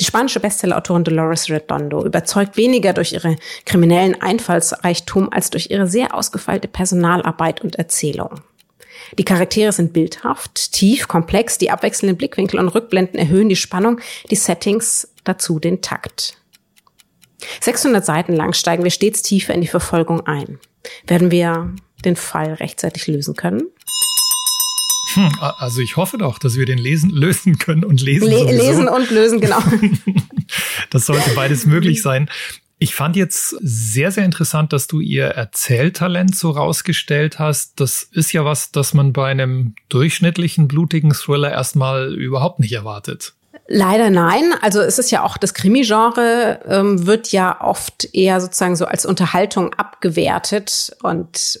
Die 0.00 0.04
spanische 0.04 0.40
Bestsellerautorin 0.40 1.04
Dolores 1.04 1.48
Redondo 1.48 2.04
überzeugt 2.04 2.56
weniger 2.56 2.92
durch 2.92 3.12
ihre 3.12 3.36
kriminellen 3.64 4.20
Einfallsreichtum 4.20 5.32
als 5.32 5.50
durch 5.50 5.70
ihre 5.70 5.86
sehr 5.86 6.14
ausgefeilte 6.14 6.68
Personalarbeit 6.68 7.62
und 7.62 7.76
Erzählung. 7.76 8.40
Die 9.18 9.24
Charaktere 9.24 9.72
sind 9.72 9.92
bildhaft, 9.92 10.72
tief, 10.72 11.08
komplex, 11.08 11.58
die 11.58 11.70
abwechselnden 11.70 12.18
Blickwinkel 12.18 12.58
und 12.58 12.68
Rückblenden 12.68 13.18
erhöhen 13.18 13.48
die 13.48 13.56
Spannung, 13.56 14.00
die 14.30 14.36
Settings 14.36 15.08
dazu 15.24 15.58
den 15.58 15.80
Takt. 15.80 16.36
600 17.60 18.04
Seiten 18.04 18.32
lang 18.32 18.52
steigen 18.52 18.84
wir 18.84 18.90
stets 18.90 19.22
tiefer 19.22 19.54
in 19.54 19.60
die 19.60 19.66
Verfolgung 19.66 20.26
ein. 20.26 20.58
Werden 21.06 21.30
wir 21.30 21.74
den 22.04 22.16
Fall 22.16 22.54
rechtzeitig 22.54 23.06
lösen 23.06 23.34
können? 23.34 23.62
Hm, 25.14 25.30
also 25.40 25.80
ich 25.80 25.96
hoffe 25.96 26.18
doch, 26.18 26.38
dass 26.38 26.56
wir 26.56 26.66
den 26.66 26.78
lesen, 26.78 27.10
lösen 27.10 27.58
können 27.58 27.84
und 27.84 28.00
lesen. 28.00 28.28
Le 28.28 28.52
lesen 28.52 28.88
und 28.88 29.10
lösen, 29.10 29.40
genau. 29.40 29.62
das 30.90 31.06
sollte 31.06 31.30
beides 31.34 31.64
möglich 31.64 32.02
sein. 32.02 32.28
Ich 32.78 32.94
fand 32.94 33.16
jetzt 33.16 33.56
sehr, 33.60 34.10
sehr 34.10 34.26
interessant, 34.26 34.74
dass 34.74 34.86
du 34.86 35.00
ihr 35.00 35.24
Erzähltalent 35.24 36.36
so 36.36 36.50
rausgestellt 36.50 37.38
hast. 37.38 37.80
Das 37.80 38.02
ist 38.02 38.32
ja 38.32 38.44
was, 38.44 38.70
das 38.70 38.92
man 38.92 39.14
bei 39.14 39.30
einem 39.30 39.74
durchschnittlichen 39.88 40.68
blutigen 40.68 41.14
Thriller 41.14 41.50
erstmal 41.50 42.14
überhaupt 42.14 42.60
nicht 42.60 42.72
erwartet. 42.72 43.35
Leider 43.68 44.10
nein. 44.10 44.52
Also 44.60 44.80
es 44.80 44.98
ist 44.98 45.10
ja 45.10 45.22
auch 45.22 45.36
das 45.36 45.54
Krimi-Genre 45.54 46.60
ähm, 46.68 47.06
wird 47.06 47.32
ja 47.32 47.60
oft 47.60 48.14
eher 48.14 48.40
sozusagen 48.40 48.76
so 48.76 48.86
als 48.86 49.06
Unterhaltung 49.06 49.74
abgewertet 49.74 50.96
und 51.02 51.60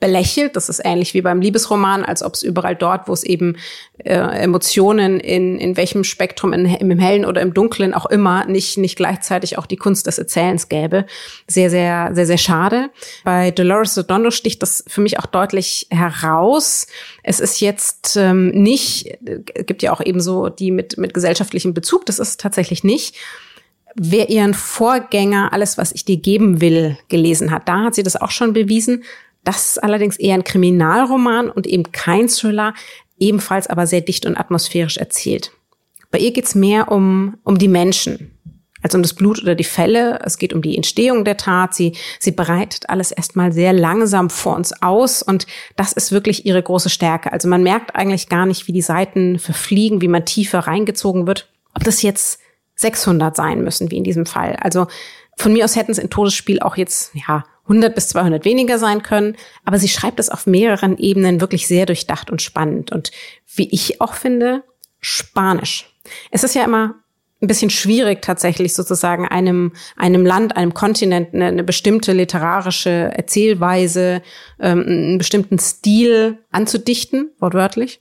belächelt. 0.00 0.56
Das 0.56 0.70
ist 0.70 0.80
ähnlich 0.82 1.12
wie 1.12 1.20
beim 1.20 1.42
Liebesroman, 1.42 2.04
als 2.04 2.22
ob 2.22 2.34
es 2.34 2.42
überall 2.42 2.74
dort, 2.74 3.06
wo 3.06 3.12
es 3.12 3.22
eben 3.22 3.56
äh, 3.98 4.14
Emotionen 4.14 5.20
in, 5.20 5.58
in 5.58 5.76
welchem 5.76 6.04
Spektrum, 6.04 6.54
in, 6.54 6.64
im 6.64 6.98
Hellen 6.98 7.26
oder 7.26 7.42
im 7.42 7.52
Dunklen 7.52 7.92
auch 7.92 8.06
immer, 8.06 8.46
nicht, 8.46 8.78
nicht 8.78 8.96
gleichzeitig 8.96 9.58
auch 9.58 9.66
die 9.66 9.76
Kunst 9.76 10.06
des 10.06 10.18
Erzählens 10.18 10.70
gäbe. 10.70 11.04
Sehr, 11.46 11.68
sehr, 11.68 12.10
sehr, 12.14 12.26
sehr 12.26 12.38
schade. 12.38 12.88
Bei 13.24 13.50
Dolores 13.50 13.96
Redondo 13.98 14.30
sticht 14.30 14.62
das 14.62 14.82
für 14.88 15.02
mich 15.02 15.18
auch 15.18 15.26
deutlich 15.26 15.86
heraus. 15.90 16.86
Es 17.22 17.38
ist 17.38 17.60
jetzt 17.60 18.16
ähm, 18.16 18.48
nicht, 18.48 19.06
äh, 19.06 19.64
gibt 19.64 19.82
ja 19.82 19.92
auch 19.92 20.00
eben 20.00 20.20
so 20.20 20.48
die 20.48 20.70
mit, 20.70 20.96
mit 20.96 21.12
gesellschaftlichem 21.12 21.74
Bezug, 21.74 22.06
das 22.06 22.18
ist 22.18 22.40
tatsächlich 22.40 22.84
nicht. 22.84 23.16
Wer 23.96 24.30
ihren 24.30 24.54
Vorgänger, 24.54 25.52
alles, 25.52 25.76
was 25.76 25.92
ich 25.92 26.04
dir 26.04 26.16
geben 26.16 26.60
will, 26.60 26.96
gelesen 27.08 27.50
hat, 27.50 27.68
da 27.68 27.84
hat 27.84 27.94
sie 27.94 28.04
das 28.04 28.16
auch 28.16 28.30
schon 28.30 28.52
bewiesen. 28.54 29.02
Das 29.44 29.70
ist 29.70 29.82
allerdings 29.82 30.16
eher 30.16 30.34
ein 30.34 30.44
Kriminalroman 30.44 31.50
und 31.50 31.66
eben 31.66 31.92
kein 31.92 32.28
Thriller, 32.28 32.74
ebenfalls 33.18 33.66
aber 33.66 33.86
sehr 33.86 34.00
dicht 34.00 34.26
und 34.26 34.36
atmosphärisch 34.36 34.96
erzählt. 34.96 35.52
Bei 36.10 36.18
ihr 36.18 36.32
geht's 36.32 36.54
mehr 36.54 36.90
um, 36.90 37.38
um 37.44 37.58
die 37.58 37.68
Menschen, 37.68 38.38
als 38.82 38.94
um 38.94 39.02
das 39.02 39.14
Blut 39.14 39.40
oder 39.42 39.54
die 39.54 39.64
Fälle. 39.64 40.18
Es 40.24 40.38
geht 40.38 40.52
um 40.52 40.62
die 40.62 40.76
Entstehung 40.76 41.24
der 41.24 41.36
Tat. 41.36 41.74
Sie, 41.74 41.92
sie 42.18 42.32
bereitet 42.32 42.88
alles 42.88 43.12
erstmal 43.12 43.52
sehr 43.52 43.72
langsam 43.72 44.30
vor 44.30 44.56
uns 44.56 44.82
aus 44.82 45.22
und 45.22 45.46
das 45.76 45.92
ist 45.92 46.12
wirklich 46.12 46.46
ihre 46.46 46.62
große 46.62 46.90
Stärke. 46.90 47.32
Also 47.32 47.48
man 47.48 47.62
merkt 47.62 47.94
eigentlich 47.94 48.28
gar 48.28 48.46
nicht, 48.46 48.66
wie 48.66 48.72
die 48.72 48.82
Seiten 48.82 49.38
verfliegen, 49.38 50.00
wie 50.00 50.08
man 50.08 50.24
tiefer 50.24 50.60
reingezogen 50.60 51.26
wird. 51.26 51.48
Ob 51.74 51.84
das 51.84 52.02
jetzt 52.02 52.40
600 52.76 53.36
sein 53.36 53.62
müssen, 53.62 53.90
wie 53.90 53.98
in 53.98 54.04
diesem 54.04 54.26
Fall. 54.26 54.56
Also 54.56 54.86
von 55.36 55.52
mir 55.52 55.64
aus 55.64 55.76
hätten 55.76 55.92
es 55.92 55.98
in 55.98 56.10
Todesspiel 56.10 56.60
auch 56.60 56.76
jetzt, 56.76 57.12
ja, 57.14 57.44
100 57.70 57.94
bis 57.94 58.08
200 58.08 58.44
weniger 58.44 58.78
sein 58.78 59.02
können, 59.02 59.36
aber 59.64 59.78
sie 59.78 59.88
schreibt 59.88 60.18
es 60.18 60.28
auf 60.28 60.46
mehreren 60.46 60.98
Ebenen 60.98 61.40
wirklich 61.40 61.66
sehr 61.68 61.86
durchdacht 61.86 62.30
und 62.30 62.42
spannend 62.42 62.92
und 62.92 63.12
wie 63.54 63.68
ich 63.70 64.00
auch 64.00 64.14
finde, 64.14 64.64
Spanisch. 65.00 65.90
Es 66.30 66.44
ist 66.44 66.54
ja 66.54 66.64
immer 66.64 66.96
ein 67.42 67.46
bisschen 67.46 67.70
schwierig 67.70 68.20
tatsächlich 68.20 68.74
sozusagen 68.74 69.26
einem 69.26 69.72
einem 69.96 70.26
Land, 70.26 70.56
einem 70.58 70.74
Kontinent 70.74 71.32
eine, 71.32 71.46
eine 71.46 71.64
bestimmte 71.64 72.12
literarische 72.12 72.90
Erzählweise, 72.90 74.20
ähm, 74.58 74.84
einen 74.86 75.18
bestimmten 75.18 75.58
Stil 75.58 76.38
anzudichten, 76.50 77.30
wortwörtlich. 77.38 78.00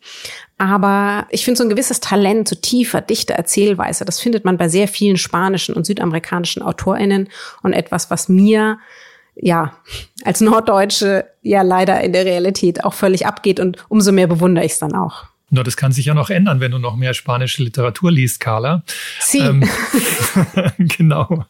Aber 0.57 1.25
ich 1.29 1.45
finde 1.45 1.57
so 1.57 1.63
ein 1.63 1.69
gewisses 1.69 2.01
Talent, 2.01 2.49
so 2.49 2.55
tiefer, 2.55 2.99
dichter 2.99 3.35
Erzählweise, 3.35 4.03
das 4.03 4.19
findet 4.19 4.43
man 4.43 4.57
bei 4.57 4.67
sehr 4.67 4.89
vielen 4.89 5.15
spanischen 5.15 5.73
und 5.73 5.85
südamerikanischen 5.85 6.61
AutorInnen 6.61 7.29
und 7.63 7.71
etwas, 7.71 8.11
was 8.11 8.27
mir 8.27 8.77
ja, 9.41 9.74
als 10.24 10.41
Norddeutsche 10.41 11.25
ja 11.41 11.62
leider 11.62 12.01
in 12.01 12.13
der 12.13 12.25
Realität 12.25 12.84
auch 12.84 12.93
völlig 12.93 13.25
abgeht 13.25 13.60
und 13.60 13.77
umso 13.89 14.12
mehr 14.12 14.27
bewundere 14.27 14.65
ich 14.65 14.74
es 14.74 14.79
dann 14.79 14.93
auch. 14.93 15.25
Na, 15.51 15.63
das 15.63 15.77
kann 15.77 15.91
sich 15.91 16.05
ja 16.05 16.13
noch 16.13 16.29
ändern, 16.29 16.60
wenn 16.60 16.72
du 16.72 16.77
noch 16.77 16.96
mehr 16.96 17.15
spanische 17.15 17.63
Literatur 17.63 18.12
liest, 18.12 18.39
Carla. 18.39 18.84
Sie. 19.19 19.39
Ähm, 19.39 19.67
genau. 20.77 21.46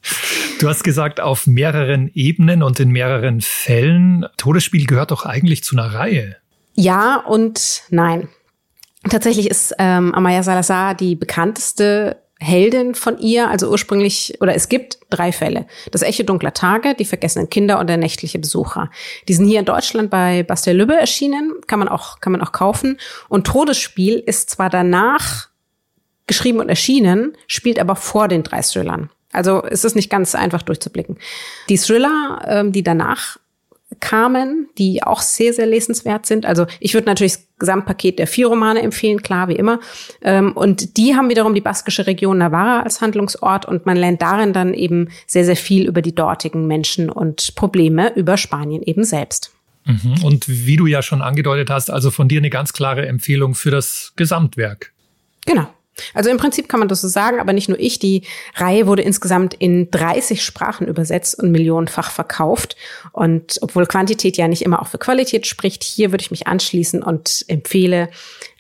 Du 0.59 0.69
hast 0.69 0.83
gesagt, 0.83 1.19
auf 1.19 1.47
mehreren 1.47 2.09
Ebenen 2.13 2.63
und 2.63 2.79
in 2.79 2.91
mehreren 2.91 3.41
Fällen. 3.41 4.25
Todesspiel 4.37 4.85
gehört 4.85 5.11
doch 5.11 5.25
eigentlich 5.25 5.65
zu 5.65 5.75
einer 5.75 5.93
Reihe. 5.93 6.37
Ja 6.75 7.17
und 7.17 7.83
nein. 7.89 8.29
Tatsächlich 9.09 9.49
ist 9.49 9.75
ähm, 9.79 10.13
Amaya 10.13 10.43
Salazar 10.43 10.95
die 10.95 11.15
bekannteste 11.15 12.17
Heldin 12.41 12.95
von 12.95 13.17
ihr, 13.17 13.49
also 13.49 13.69
ursprünglich, 13.69 14.37
oder 14.39 14.55
es 14.55 14.69
gibt 14.69 14.99
drei 15.09 15.31
Fälle. 15.31 15.67
Das 15.91 16.01
Echo 16.01 16.23
dunkler 16.23 16.53
Tage, 16.53 16.95
die 16.95 17.03
vergessenen 17.03 17.49
Kinder 17.49 17.79
und 17.79 17.87
der 17.87 17.97
nächtliche 17.97 18.39
Besucher. 18.39 18.89
Die 19.27 19.33
sind 19.33 19.45
hier 19.45 19.59
in 19.59 19.65
Deutschland 19.65 20.09
bei 20.09 20.43
Bastel 20.43 20.77
Lübbe 20.77 20.95
erschienen, 20.95 21.55
kann 21.67 21.79
man 21.79 21.89
auch, 21.89 22.21
kann 22.21 22.31
man 22.31 22.41
auch 22.41 22.53
kaufen. 22.53 22.97
Und 23.27 23.45
Todesspiel 23.45 24.15
ist 24.17 24.49
zwar 24.49 24.69
danach 24.69 25.49
geschrieben 26.27 26.59
und 26.59 26.69
erschienen, 26.69 27.35
spielt 27.47 27.77
aber 27.77 27.97
vor 27.97 28.29
den 28.29 28.43
drei 28.43 28.61
Thrillern. 28.61 29.09
Also 29.33 29.63
es 29.63 29.83
ist 29.83 29.95
nicht 29.95 30.09
ganz 30.09 30.33
einfach 30.33 30.61
durchzublicken. 30.61 31.17
Die 31.67 31.77
Thriller, 31.77 32.41
ähm, 32.47 32.71
die 32.71 32.83
danach 32.83 33.37
kamen, 33.99 34.69
die 34.77 35.03
auch 35.03 35.21
sehr, 35.21 35.53
sehr 35.53 35.65
lesenswert 35.65 36.25
sind. 36.25 36.45
Also 36.45 36.65
ich 36.79 36.93
würde 36.93 37.07
natürlich 37.07 37.33
das 37.33 37.45
Gesamtpaket 37.59 38.19
der 38.19 38.27
vier 38.27 38.47
Romane 38.47 38.81
empfehlen, 38.81 39.21
klar, 39.21 39.47
wie 39.47 39.55
immer. 39.55 39.79
Ähm, 40.21 40.53
und 40.53 40.97
die 40.97 41.15
haben 41.15 41.29
wiederum 41.29 41.53
die 41.53 41.61
baskische 41.61 42.07
Region 42.07 42.37
Navarra 42.37 42.81
als 42.81 43.01
Handlungsort 43.01 43.65
und 43.65 43.85
man 43.85 43.97
lernt 43.97 44.21
darin 44.21 44.53
dann 44.53 44.73
eben 44.73 45.09
sehr, 45.27 45.43
sehr 45.43 45.55
viel 45.55 45.87
über 45.87 46.01
die 46.01 46.15
dortigen 46.15 46.67
Menschen 46.67 47.09
und 47.09 47.55
Probleme 47.55 48.13
über 48.15 48.37
Spanien 48.37 48.83
eben 48.83 49.03
selbst. 49.03 49.51
Mhm. 49.85 50.23
Und 50.23 50.47
wie 50.47 50.75
du 50.75 50.85
ja 50.85 51.01
schon 51.01 51.21
angedeutet 51.21 51.69
hast, 51.69 51.89
also 51.89 52.11
von 52.11 52.27
dir 52.27 52.39
eine 52.39 52.49
ganz 52.49 52.73
klare 52.73 53.07
Empfehlung 53.07 53.55
für 53.55 53.71
das 53.71 54.13
Gesamtwerk. 54.15 54.93
Genau. 55.45 55.67
Also 56.13 56.29
im 56.29 56.37
Prinzip 56.37 56.69
kann 56.69 56.79
man 56.79 56.89
das 56.89 57.01
so 57.01 57.07
sagen, 57.07 57.39
aber 57.39 57.53
nicht 57.53 57.69
nur 57.69 57.79
ich. 57.79 57.99
Die 57.99 58.23
Reihe 58.55 58.87
wurde 58.87 59.01
insgesamt 59.01 59.53
in 59.53 59.91
30 59.91 60.43
Sprachen 60.43 60.87
übersetzt 60.87 61.39
und 61.39 61.51
millionenfach 61.51 62.11
verkauft. 62.11 62.75
Und 63.11 63.57
obwohl 63.61 63.85
Quantität 63.85 64.37
ja 64.37 64.47
nicht 64.47 64.61
immer 64.61 64.81
auch 64.81 64.87
für 64.87 64.97
Qualität 64.97 65.47
spricht, 65.47 65.83
hier 65.83 66.11
würde 66.11 66.21
ich 66.21 66.31
mich 66.31 66.47
anschließen 66.47 67.03
und 67.03 67.45
empfehle, 67.47 68.09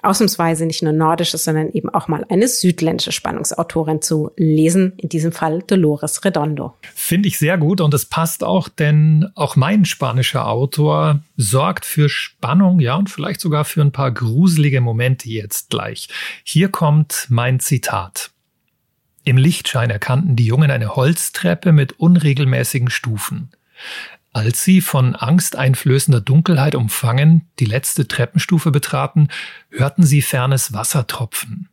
ausnahmsweise 0.01 0.65
nicht 0.65 0.83
nur 0.83 0.93
nordische, 0.93 1.37
sondern 1.37 1.69
eben 1.71 1.89
auch 1.89 2.07
mal 2.07 2.25
eine 2.29 2.47
südländische 2.47 3.11
Spannungsautorin 3.11 4.01
zu 4.01 4.31
lesen, 4.37 4.93
in 4.97 5.09
diesem 5.09 5.31
Fall 5.31 5.63
Dolores 5.65 6.23
Redondo. 6.23 6.73
Finde 6.95 7.27
ich 7.27 7.37
sehr 7.37 7.57
gut 7.57 7.81
und 7.81 7.93
es 7.93 8.05
passt 8.05 8.43
auch, 8.43 8.69
denn 8.69 9.29
auch 9.35 9.55
mein 9.55 9.85
spanischer 9.85 10.47
Autor 10.47 11.19
sorgt 11.37 11.85
für 11.85 12.09
Spannung, 12.09 12.79
ja, 12.79 12.95
und 12.95 13.09
vielleicht 13.09 13.41
sogar 13.41 13.65
für 13.65 13.81
ein 13.81 13.91
paar 13.91 14.11
gruselige 14.11 14.81
Momente 14.81 15.29
jetzt 15.29 15.69
gleich. 15.69 16.09
Hier 16.43 16.69
kommt 16.69 17.27
mein 17.29 17.59
Zitat. 17.59 18.31
Im 19.23 19.37
Lichtschein 19.37 19.89
erkannten 19.89 20.35
die 20.35 20.45
Jungen 20.45 20.71
eine 20.71 20.95
Holztreppe 20.95 21.71
mit 21.71 21.99
unregelmäßigen 21.99 22.89
Stufen. 22.89 23.51
Als 24.31 24.63
sie 24.63 24.81
von 24.81 25.15
angsteinflößender 25.15 26.21
Dunkelheit 26.21 26.75
umfangen 26.75 27.47
die 27.59 27.65
letzte 27.65 28.07
Treppenstufe 28.07 28.71
betraten, 28.71 29.29
hörten 29.69 30.03
sie 30.03 30.21
fernes 30.21 30.71
Wasser 30.73 31.07
tropfen. 31.07 31.69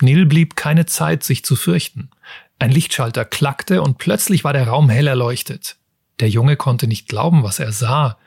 Nil 0.00 0.26
blieb 0.26 0.56
keine 0.56 0.86
Zeit, 0.86 1.22
sich 1.22 1.44
zu 1.44 1.54
fürchten. 1.54 2.10
Ein 2.58 2.72
Lichtschalter 2.72 3.24
klackte 3.24 3.82
und 3.82 3.98
plötzlich 3.98 4.42
war 4.42 4.52
der 4.52 4.66
Raum 4.66 4.88
hell 4.88 5.06
erleuchtet. 5.06 5.76
Der 6.18 6.28
Junge 6.28 6.56
konnte 6.56 6.88
nicht 6.88 7.08
glauben, 7.08 7.44
was 7.44 7.60
er 7.60 7.72
sah. 7.72 8.18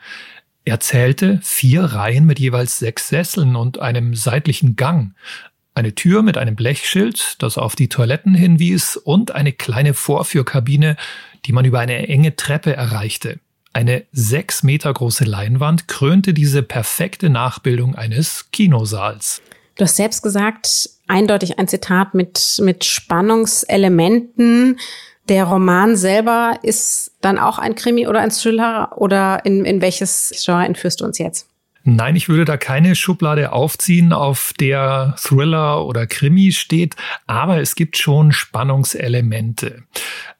Er 0.64 0.80
zählte 0.80 1.38
vier 1.42 1.84
Reihen 1.84 2.24
mit 2.24 2.38
jeweils 2.38 2.78
sechs 2.78 3.08
Sesseln 3.08 3.56
und 3.56 3.78
einem 3.78 4.14
seitlichen 4.14 4.76
Gang, 4.76 5.14
eine 5.76 5.94
Tür 5.94 6.22
mit 6.22 6.38
einem 6.38 6.56
Blechschild, 6.56 7.36
das 7.42 7.58
auf 7.58 7.76
die 7.76 7.90
Toiletten 7.90 8.34
hinwies, 8.34 8.96
und 8.96 9.32
eine 9.32 9.52
kleine 9.52 9.92
Vorführkabine, 9.92 10.96
die 11.44 11.52
man 11.52 11.66
über 11.66 11.80
eine 11.80 12.08
enge 12.08 12.34
Treppe 12.34 12.74
erreichte. 12.74 13.40
Eine 13.76 14.04
sechs 14.10 14.62
Meter 14.62 14.90
große 14.90 15.24
Leinwand 15.26 15.86
krönte 15.86 16.32
diese 16.32 16.62
perfekte 16.62 17.28
Nachbildung 17.28 17.94
eines 17.94 18.50
Kinosaals. 18.50 19.42
Du 19.74 19.84
hast 19.84 19.96
selbst 19.96 20.22
gesagt, 20.22 20.88
eindeutig 21.08 21.58
ein 21.58 21.68
Zitat 21.68 22.14
mit, 22.14 22.58
mit 22.62 22.86
Spannungselementen, 22.86 24.80
Der 25.28 25.44
Roman 25.44 25.94
selber 25.94 26.58
ist 26.62 27.10
dann 27.20 27.38
auch 27.38 27.58
ein 27.58 27.74
Krimi 27.74 28.06
oder 28.06 28.20
ein 28.20 28.30
Thriller 28.30 28.92
oder 28.96 29.44
in, 29.44 29.66
in 29.66 29.82
welches 29.82 30.32
Genre 30.42 30.64
entführst 30.64 31.02
du 31.02 31.04
uns 31.04 31.18
jetzt? 31.18 31.46
Nein, 31.88 32.16
ich 32.16 32.28
würde 32.28 32.44
da 32.44 32.56
keine 32.56 32.96
Schublade 32.96 33.52
aufziehen, 33.52 34.12
auf 34.12 34.52
der 34.58 35.14
Thriller 35.20 35.86
oder 35.86 36.08
Krimi 36.08 36.50
steht, 36.50 36.96
aber 37.28 37.60
es 37.60 37.76
gibt 37.76 37.96
schon 37.96 38.32
Spannungselemente. 38.32 39.84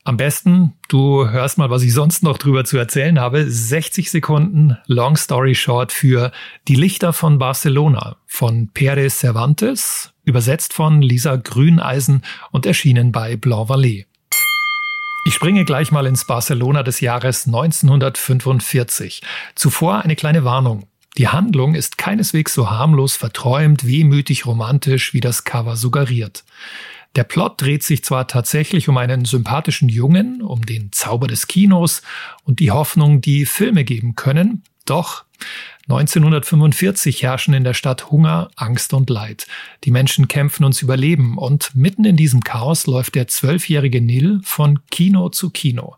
Am 0.03 0.17
besten, 0.17 0.73
du 0.88 1.29
hörst 1.29 1.57
mal, 1.57 1.71
was 1.71 1.85
ich 1.85 1.93
sonst 1.93 2.25
noch 2.25 2.38
drüber 2.38 2.65
zu 2.65 2.76
erzählen 2.79 3.21
habe. 3.21 3.49
60 3.49 4.11
Sekunden 4.11 4.76
Long 4.87 5.17
Story 5.17 5.55
Short 5.55 5.93
für 5.93 6.33
Die 6.67 6.75
Lichter 6.75 7.12
von 7.12 7.38
Barcelona 7.38 8.17
von 8.26 8.71
Pérez 8.75 9.21
Cervantes, 9.21 10.12
übersetzt 10.25 10.73
von 10.73 11.00
Lisa 11.00 11.37
Grüneisen 11.37 12.23
und 12.50 12.67
erschienen 12.67 13.12
bei 13.12 13.37
Blanc 13.37 13.71
Vallée. 13.71 14.07
Ich 15.29 15.35
springe 15.35 15.65
gleich 15.65 15.93
mal 15.93 16.07
ins 16.07 16.26
Barcelona 16.26 16.83
des 16.83 16.99
Jahres 16.99 17.47
1945. 17.47 19.23
Zuvor 19.55 20.00
eine 20.03 20.17
kleine 20.17 20.43
Warnung. 20.43 20.88
Die 21.18 21.28
Handlung 21.28 21.75
ist 21.75 21.96
keineswegs 21.96 22.52
so 22.52 22.70
harmlos 22.70 23.16
verträumt, 23.16 23.87
wehmütig 23.87 24.44
romantisch, 24.44 25.14
wie 25.14 25.20
das 25.20 25.44
Cover 25.44 25.76
suggeriert. 25.76 26.44
Der 27.14 27.25
Plot 27.25 27.62
dreht 27.62 27.82
sich 27.82 28.04
zwar 28.04 28.28
tatsächlich 28.28 28.90
um 28.90 28.99
einen 28.99 29.25
sympathischen 29.25 29.88
Jungen, 29.88 30.42
um 30.42 30.66
den 30.66 30.92
Zauber 30.92 31.26
des 31.26 31.46
Kinos 31.46 32.02
und 32.44 32.61
die 32.61 32.70
Hoffnung, 32.70 33.23
die 33.23 33.46
Filme 33.46 33.85
geben 33.85 34.14
können, 34.16 34.62
doch 34.85 35.25
1945 35.88 37.23
herrschen 37.23 37.55
in 37.55 37.62
der 37.62 37.73
Stadt 37.73 38.11
Hunger, 38.11 38.50
Angst 38.57 38.93
und 38.93 39.09
Leid. 39.09 39.47
Die 39.85 39.93
Menschen 39.93 40.26
kämpfen 40.26 40.64
ums 40.64 40.83
Überleben 40.83 41.38
und 41.38 41.76
mitten 41.76 42.05
in 42.05 42.16
diesem 42.16 42.43
Chaos 42.43 42.88
läuft 42.88 43.14
der 43.14 43.28
zwölfjährige 43.28 44.00
Nil 44.00 44.40
von 44.43 44.81
Kino 44.90 45.28
zu 45.28 45.50
Kino. 45.50 45.95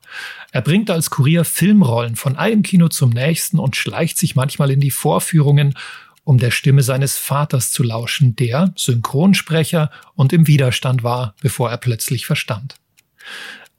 Er 0.53 0.61
bringt 0.61 0.91
als 0.91 1.09
Kurier 1.09 1.47
Filmrollen 1.47 2.17
von 2.17 2.37
einem 2.37 2.63
Kino 2.63 2.89
zum 2.89 3.09
nächsten 3.09 3.59
und 3.59 3.77
schleicht 3.77 4.19
sich 4.19 4.37
manchmal 4.37 4.71
in 4.71 4.81
die 4.81 4.91
Vorführungen, 4.91 5.75
um 6.23 6.37
der 6.37 6.51
Stimme 6.51 6.83
seines 6.83 7.17
Vaters 7.17 7.71
zu 7.71 7.83
lauschen, 7.83 8.37
der 8.37 8.75
Synchronsprecher 8.77 9.91
und 10.15 10.35
im 10.35 10.47
Widerstand 10.47 11.03
war, 11.03 11.35
bevor 11.41 11.71
er 11.71 11.79
plötzlich 11.79 12.27
verstand. 12.27 12.75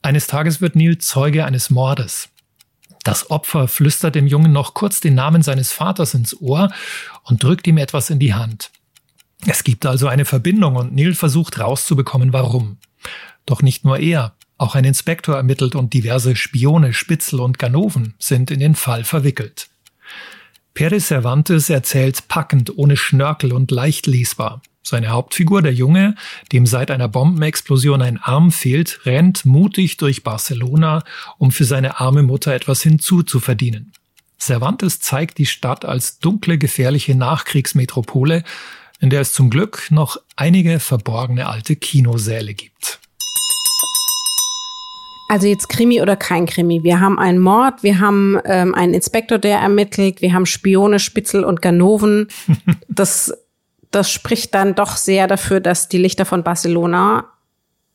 Eines 0.02 0.26
Tages 0.26 0.60
wird 0.60 0.74
Neil 0.74 0.98
Zeuge 0.98 1.44
eines 1.44 1.70
Mordes. 1.70 2.30
Das 3.02 3.30
Opfer 3.30 3.66
flüstert 3.68 4.14
dem 4.14 4.26
Jungen 4.26 4.52
noch 4.52 4.74
kurz 4.74 5.00
den 5.00 5.14
Namen 5.14 5.42
seines 5.42 5.72
Vaters 5.72 6.14
ins 6.14 6.38
Ohr 6.40 6.70
und 7.24 7.42
drückt 7.42 7.66
ihm 7.66 7.78
etwas 7.78 8.10
in 8.10 8.18
die 8.18 8.34
Hand. 8.34 8.70
Es 9.46 9.64
gibt 9.64 9.86
also 9.86 10.06
eine 10.06 10.26
Verbindung 10.26 10.76
und 10.76 10.94
Neil 10.94 11.14
versucht 11.14 11.58
rauszubekommen, 11.58 12.32
warum. 12.32 12.76
Doch 13.46 13.62
nicht 13.62 13.84
nur 13.84 13.98
er, 13.98 14.34
auch 14.58 14.74
ein 14.74 14.84
Inspektor 14.84 15.36
ermittelt 15.36 15.74
und 15.74 15.94
diverse 15.94 16.36
Spione, 16.36 16.92
Spitzel 16.92 17.40
und 17.40 17.58
Ganoven 17.58 18.14
sind 18.18 18.50
in 18.50 18.60
den 18.60 18.74
Fall 18.74 19.04
verwickelt. 19.04 19.70
Pérez 20.74 21.06
Cervantes 21.06 21.70
erzählt 21.70 22.28
packend, 22.28 22.76
ohne 22.76 22.96
Schnörkel 22.96 23.52
und 23.54 23.70
leicht 23.70 24.06
lesbar. 24.06 24.60
Seine 24.82 25.08
Hauptfigur, 25.08 25.62
der 25.62 25.74
Junge, 25.74 26.14
dem 26.52 26.66
seit 26.66 26.90
einer 26.90 27.08
Bombenexplosion 27.08 28.00
ein 28.00 28.18
Arm 28.18 28.50
fehlt, 28.50 29.00
rennt 29.04 29.44
mutig 29.44 29.98
durch 29.98 30.22
Barcelona, 30.22 31.04
um 31.38 31.50
für 31.50 31.64
seine 31.64 32.00
arme 32.00 32.22
Mutter 32.22 32.54
etwas 32.54 32.82
hinzuzuverdienen. 32.82 33.92
Cervantes 34.40 35.00
zeigt 35.00 35.36
die 35.36 35.46
Stadt 35.46 35.84
als 35.84 36.18
dunkle, 36.18 36.56
gefährliche 36.56 37.14
Nachkriegsmetropole, 37.14 38.42
in 39.00 39.10
der 39.10 39.20
es 39.20 39.32
zum 39.32 39.50
Glück 39.50 39.90
noch 39.90 40.16
einige 40.36 40.80
verborgene 40.80 41.46
alte 41.46 41.76
Kinosäle 41.76 42.54
gibt. 42.54 43.00
Also 45.28 45.46
jetzt 45.46 45.68
Krimi 45.68 46.02
oder 46.02 46.16
kein 46.16 46.46
Krimi. 46.46 46.82
Wir 46.82 46.98
haben 46.98 47.18
einen 47.18 47.38
Mord, 47.38 47.84
wir 47.84 48.00
haben 48.00 48.40
ähm, 48.46 48.74
einen 48.74 48.94
Inspektor, 48.94 49.38
der 49.38 49.58
ermittelt, 49.58 50.22
wir 50.22 50.32
haben 50.32 50.44
Spione, 50.44 50.98
Spitzel 50.98 51.44
und 51.44 51.62
Ganoven. 51.62 52.28
Das 52.88 53.32
das 53.90 54.10
spricht 54.10 54.54
dann 54.54 54.74
doch 54.74 54.96
sehr 54.96 55.26
dafür, 55.26 55.60
dass 55.60 55.88
die 55.88 55.98
Lichter 55.98 56.24
von 56.24 56.42
Barcelona 56.42 57.24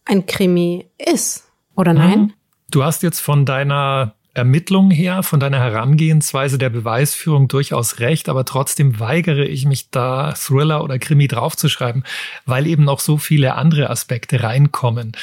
ein 0.05 0.25
Krimi 0.25 0.89
ist, 0.97 1.45
oder 1.75 1.93
mhm. 1.93 1.99
nein? 1.99 2.34
Du 2.71 2.84
hast 2.84 3.03
jetzt 3.03 3.19
von 3.19 3.45
deiner 3.45 4.15
Ermittlung 4.34 4.91
her, 4.91 5.23
von 5.23 5.39
deiner 5.39 5.60
Herangehensweise 5.60 6.58
der 6.58 6.69
Beweisführung 6.69 7.47
durchaus 7.47 7.99
recht, 7.99 8.27
aber 8.27 8.43
trotzdem 8.43 8.99
weigere 8.99 9.45
ich 9.45 9.65
mich 9.65 9.91
da 9.91 10.34
Thriller 10.34 10.84
oder 10.84 10.99
Krimi 10.99 11.27
draufzuschreiben, 11.27 12.03
weil 12.45 12.67
eben 12.67 12.84
noch 12.84 12.99
so 12.99 13.17
viele 13.17 13.55
andere 13.55 13.89
Aspekte 13.89 14.43
reinkommen. 14.43 15.13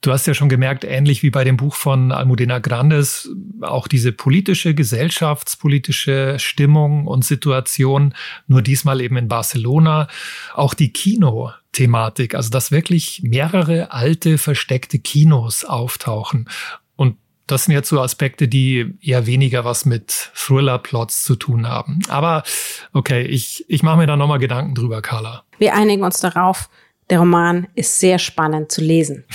Du 0.00 0.12
hast 0.12 0.26
ja 0.28 0.34
schon 0.34 0.48
gemerkt, 0.48 0.84
ähnlich 0.84 1.24
wie 1.24 1.30
bei 1.30 1.42
dem 1.42 1.56
Buch 1.56 1.74
von 1.74 2.12
Almudena 2.12 2.60
Grandes, 2.60 3.30
auch 3.62 3.88
diese 3.88 4.12
politische, 4.12 4.72
gesellschaftspolitische 4.72 6.38
Stimmung 6.38 7.08
und 7.08 7.24
Situation, 7.24 8.14
nur 8.46 8.62
diesmal 8.62 9.00
eben 9.00 9.16
in 9.16 9.26
Barcelona, 9.26 10.06
auch 10.54 10.74
die 10.74 10.92
Kino-Thematik, 10.92 12.36
also 12.36 12.48
dass 12.48 12.70
wirklich 12.70 13.22
mehrere 13.24 13.90
alte, 13.90 14.38
versteckte 14.38 15.00
Kinos 15.00 15.64
auftauchen. 15.64 16.48
Und 16.94 17.16
das 17.48 17.64
sind 17.64 17.74
jetzt 17.74 17.88
so 17.88 18.00
Aspekte, 18.00 18.46
die 18.46 18.94
eher 19.00 19.26
weniger 19.26 19.64
was 19.64 19.84
mit 19.84 20.30
Thriller-Plots 20.36 21.24
zu 21.24 21.34
tun 21.34 21.66
haben. 21.66 22.02
Aber 22.08 22.44
okay, 22.92 23.22
ich, 23.22 23.64
ich 23.68 23.82
mache 23.82 23.96
mir 23.96 24.06
da 24.06 24.16
nochmal 24.16 24.38
Gedanken 24.38 24.76
drüber, 24.76 25.02
Carla. 25.02 25.42
Wir 25.58 25.74
einigen 25.74 26.04
uns 26.04 26.20
darauf, 26.20 26.68
der 27.10 27.20
Roman 27.20 27.66
ist 27.74 28.00
sehr 28.00 28.18
spannend 28.18 28.70
zu 28.70 28.80
lesen. 28.80 29.24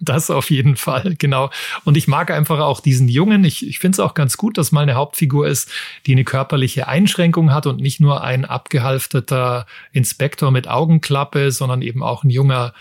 Das 0.00 0.30
auf 0.30 0.50
jeden 0.50 0.76
Fall, 0.76 1.14
genau. 1.18 1.50
Und 1.84 1.96
ich 1.96 2.08
mag 2.08 2.30
einfach 2.30 2.58
auch 2.58 2.80
diesen 2.80 3.08
Jungen. 3.08 3.44
Ich, 3.44 3.66
ich 3.66 3.78
finde 3.78 3.96
es 3.96 4.00
auch 4.00 4.14
ganz 4.14 4.36
gut, 4.36 4.58
dass 4.58 4.72
mal 4.72 4.82
eine 4.82 4.94
Hauptfigur 4.94 5.46
ist, 5.46 5.70
die 6.06 6.12
eine 6.12 6.24
körperliche 6.24 6.88
Einschränkung 6.88 7.52
hat 7.52 7.66
und 7.66 7.80
nicht 7.80 8.00
nur 8.00 8.24
ein 8.24 8.44
abgehalfterter 8.44 9.66
Inspektor 9.92 10.50
mit 10.50 10.68
Augenklappe, 10.68 11.52
sondern 11.52 11.82
eben 11.82 12.02
auch 12.02 12.24
ein 12.24 12.30
junger 12.30 12.72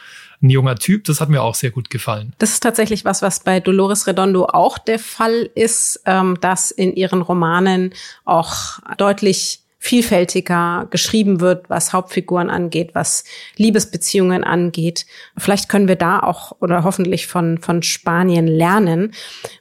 ein 0.41 0.49
junger 0.49 0.75
Typ. 0.75 1.03
Das 1.03 1.21
hat 1.21 1.29
mir 1.29 1.41
auch 1.41 1.55
sehr 1.55 1.71
gut 1.71 1.89
gefallen. 1.89 2.33
Das 2.37 2.51
ist 2.51 2.61
tatsächlich 2.61 3.05
was, 3.05 3.21
was 3.21 3.41
bei 3.41 3.59
Dolores 3.59 4.07
Redondo 4.07 4.45
auch 4.45 4.77
der 4.77 4.99
Fall 4.99 5.49
ist, 5.53 6.01
ähm, 6.05 6.37
dass 6.39 6.71
in 6.71 6.95
ihren 6.95 7.21
Romanen 7.21 7.93
auch 8.25 8.79
deutlich 8.97 9.61
vielfältiger 9.81 10.87
geschrieben 10.89 11.39
wird, 11.39 11.69
was 11.69 11.93
Hauptfiguren 11.93 12.49
angeht, 12.49 12.91
was 12.93 13.23
Liebesbeziehungen 13.55 14.43
angeht. 14.43 15.05
Vielleicht 15.37 15.69
können 15.69 15.87
wir 15.87 15.95
da 15.95 16.19
auch 16.19 16.51
oder 16.59 16.83
hoffentlich 16.83 17.27
von, 17.27 17.57
von 17.59 17.81
Spanien 17.81 18.45
lernen. 18.45 19.13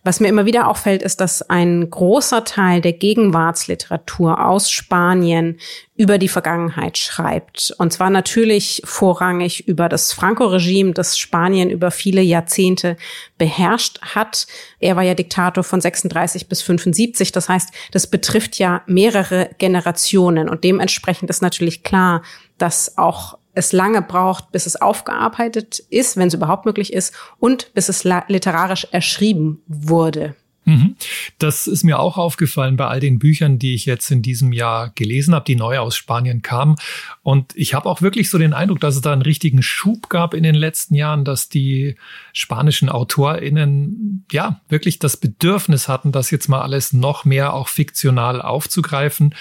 Was 0.02 0.18
mir 0.18 0.26
immer 0.26 0.44
wieder 0.44 0.66
auffällt, 0.66 1.02
ist, 1.02 1.20
dass 1.20 1.48
ein 1.48 1.88
großer 1.88 2.44
Teil 2.44 2.80
der 2.80 2.94
Gegenwartsliteratur 2.94 4.44
aus 4.44 4.72
Spanien 4.72 5.58
über 5.98 6.16
die 6.16 6.28
Vergangenheit 6.28 6.96
schreibt. 6.96 7.74
Und 7.76 7.92
zwar 7.92 8.08
natürlich 8.08 8.80
vorrangig 8.84 9.66
über 9.66 9.88
das 9.88 10.12
Franco-Regime, 10.12 10.92
das 10.92 11.18
Spanien 11.18 11.70
über 11.70 11.90
viele 11.90 12.22
Jahrzehnte 12.22 12.96
beherrscht 13.36 14.00
hat. 14.00 14.46
Er 14.78 14.94
war 14.94 15.02
ja 15.02 15.14
Diktator 15.14 15.64
von 15.64 15.80
36 15.80 16.48
bis 16.48 16.62
75. 16.62 17.32
Das 17.32 17.48
heißt, 17.48 17.70
das 17.90 18.06
betrifft 18.06 18.60
ja 18.60 18.82
mehrere 18.86 19.50
Generationen. 19.58 20.48
Und 20.48 20.62
dementsprechend 20.62 21.30
ist 21.30 21.42
natürlich 21.42 21.82
klar, 21.82 22.22
dass 22.58 22.96
auch 22.96 23.36
es 23.54 23.72
lange 23.72 24.00
braucht, 24.00 24.52
bis 24.52 24.66
es 24.66 24.80
aufgearbeitet 24.80 25.80
ist, 25.90 26.16
wenn 26.16 26.28
es 26.28 26.34
überhaupt 26.34 26.64
möglich 26.64 26.92
ist, 26.92 27.12
und 27.40 27.74
bis 27.74 27.88
es 27.88 28.04
literarisch 28.04 28.86
erschrieben 28.92 29.62
wurde. 29.66 30.36
Mhm. 30.68 30.96
Das 31.38 31.66
ist 31.66 31.82
mir 31.82 31.98
auch 31.98 32.18
aufgefallen 32.18 32.76
bei 32.76 32.86
all 32.86 33.00
den 33.00 33.18
Büchern, 33.18 33.58
die 33.58 33.74
ich 33.74 33.86
jetzt 33.86 34.10
in 34.10 34.20
diesem 34.20 34.52
Jahr 34.52 34.92
gelesen 34.94 35.34
habe, 35.34 35.46
die 35.46 35.56
neu 35.56 35.78
aus 35.78 35.96
Spanien 35.96 36.42
kamen. 36.42 36.76
Und 37.22 37.56
ich 37.56 37.72
habe 37.72 37.88
auch 37.88 38.02
wirklich 38.02 38.28
so 38.28 38.36
den 38.36 38.52
Eindruck, 38.52 38.80
dass 38.80 38.94
es 38.94 39.00
da 39.00 39.12
einen 39.12 39.22
richtigen 39.22 39.62
Schub 39.62 40.10
gab 40.10 40.34
in 40.34 40.42
den 40.42 40.54
letzten 40.54 40.94
Jahren, 40.94 41.24
dass 41.24 41.48
die 41.48 41.96
spanischen 42.34 42.90
AutorInnen 42.90 44.26
ja 44.30 44.60
wirklich 44.68 44.98
das 44.98 45.16
Bedürfnis 45.16 45.88
hatten, 45.88 46.12
das 46.12 46.30
jetzt 46.30 46.48
mal 46.48 46.60
alles 46.60 46.92
noch 46.92 47.24
mehr 47.24 47.54
auch 47.54 47.68
fiktional 47.68 48.42
aufzugreifen. 48.42 49.34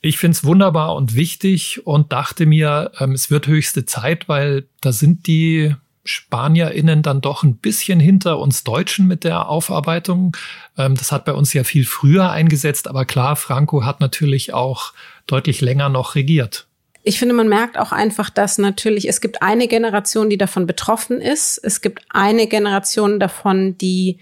Ich 0.00 0.16
finde 0.16 0.36
es 0.36 0.44
wunderbar 0.44 0.96
und 0.96 1.14
wichtig 1.14 1.86
und 1.86 2.12
dachte 2.12 2.46
mir, 2.46 2.92
ähm, 2.98 3.12
es 3.12 3.30
wird 3.30 3.46
höchste 3.46 3.84
Zeit, 3.84 4.28
weil 4.28 4.66
da 4.80 4.90
sind 4.90 5.26
die 5.26 5.76
SpanierInnen 6.04 7.02
dann 7.02 7.20
doch 7.20 7.42
ein 7.42 7.56
bisschen 7.56 8.00
hinter 8.00 8.38
uns 8.38 8.64
Deutschen 8.64 9.06
mit 9.06 9.24
der 9.24 9.48
Aufarbeitung. 9.48 10.36
Ähm, 10.76 10.96
das 10.96 11.12
hat 11.12 11.24
bei 11.24 11.32
uns 11.32 11.52
ja 11.52 11.64
viel 11.64 11.84
früher 11.84 12.30
eingesetzt, 12.30 12.88
aber 12.88 13.04
klar, 13.04 13.36
Franco 13.36 13.84
hat 13.84 14.00
natürlich 14.00 14.52
auch 14.52 14.92
deutlich 15.26 15.60
länger 15.60 15.88
noch 15.88 16.14
regiert. 16.14 16.66
Ich 17.04 17.18
finde, 17.18 17.34
man 17.34 17.48
merkt 17.48 17.78
auch 17.78 17.90
einfach, 17.90 18.30
dass 18.30 18.58
natürlich, 18.58 19.08
es 19.08 19.20
gibt 19.20 19.42
eine 19.42 19.66
Generation, 19.66 20.30
die 20.30 20.38
davon 20.38 20.66
betroffen 20.66 21.20
ist. 21.20 21.58
Es 21.58 21.80
gibt 21.80 22.04
eine 22.10 22.46
Generation 22.46 23.18
davon, 23.18 23.76
die 23.78 24.18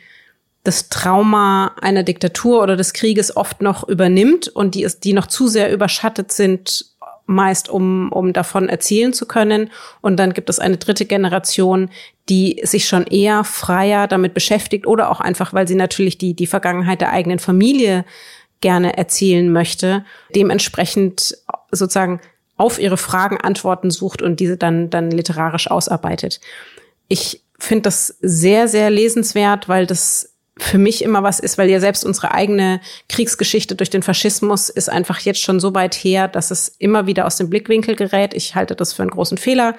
das 0.65 0.89
Trauma 0.89 1.75
einer 1.81 2.03
Diktatur 2.03 2.63
oder 2.63 2.77
des 2.77 2.93
Krieges 2.93 3.37
oft 3.37 3.63
noch 3.63 3.89
übernimmt 3.89 4.49
und 4.49 4.75
die, 4.75 4.83
ist, 4.83 5.05
die 5.05 5.13
noch 5.13 5.27
zu 5.27 5.49
sehr 5.49 5.73
überschattet 5.73 6.33
sind 6.33 6.87
meist 7.31 7.69
um, 7.69 8.11
um 8.13 8.33
davon 8.33 8.69
erzählen 8.69 9.13
zu 9.13 9.27
können. 9.27 9.71
Und 10.01 10.17
dann 10.19 10.35
gibt 10.35 10.51
es 10.51 10.59
eine 10.59 10.77
dritte 10.77 11.07
Generation, 11.07 11.89
die 12.29 12.61
sich 12.65 12.87
schon 12.89 13.07
eher 13.07 13.45
freier 13.45 14.09
damit 14.09 14.35
beschäftigt 14.35 14.87
oder 14.87 15.11
auch 15.11 15.21
einfach, 15.21 15.55
weil 15.55 15.69
sie 15.69 15.77
natürlich 15.77 16.19
die, 16.19 16.35
die 16.35 16.47
Vergangenheit 16.47 17.01
der 17.01 17.13
eigenen 17.13 17.39
Familie 17.39 18.05
gerne 18.61 18.99
erzählen 18.99 19.51
möchte, 19.51 20.05
dementsprechend 20.35 21.37
sozusagen 21.71 22.21
auf 22.57 22.79
ihre 22.79 22.99
Fragen 22.99 23.39
Antworten 23.39 23.91
sucht 23.91 24.21
und 24.21 24.41
diese 24.41 24.57
dann, 24.57 24.91
dann 24.91 25.11
literarisch 25.11 25.71
ausarbeitet. 25.71 26.41
Ich 27.09 27.43
finde 27.59 27.83
das 27.83 28.19
sehr, 28.21 28.69
sehr 28.69 28.91
lesenswert, 28.91 29.69
weil 29.69 29.87
das 29.87 30.30
für 30.61 30.79
mich 30.79 31.03
immer 31.03 31.23
was 31.23 31.41
ist, 31.41 31.59
weil 31.59 31.71
ja 31.71 31.81
selbst 31.81 32.05
unsere 32.05 32.33
eigene 32.33 32.81
Kriegsgeschichte 33.09 33.75
durch 33.75 33.91
den 33.91 34.03
Faschismus 34.03 34.69
ist 34.69 34.91
einfach 34.91 35.19
jetzt 35.21 35.41
schon 35.41 35.59
so 35.59 35.75
weit 35.75 35.95
her, 35.95 36.29
dass 36.29 36.51
es 36.51 36.75
immer 36.79 37.07
wieder 37.07 37.27
aus 37.27 37.37
dem 37.37 37.51
Blickwinkel 37.51 37.97
gerät. 37.97 38.35
Ich 38.35 38.55
halte 38.55 38.77
das 38.77 38.93
für 38.93 39.03
einen 39.03 39.11
großen 39.11 39.39
Fehler. 39.39 39.75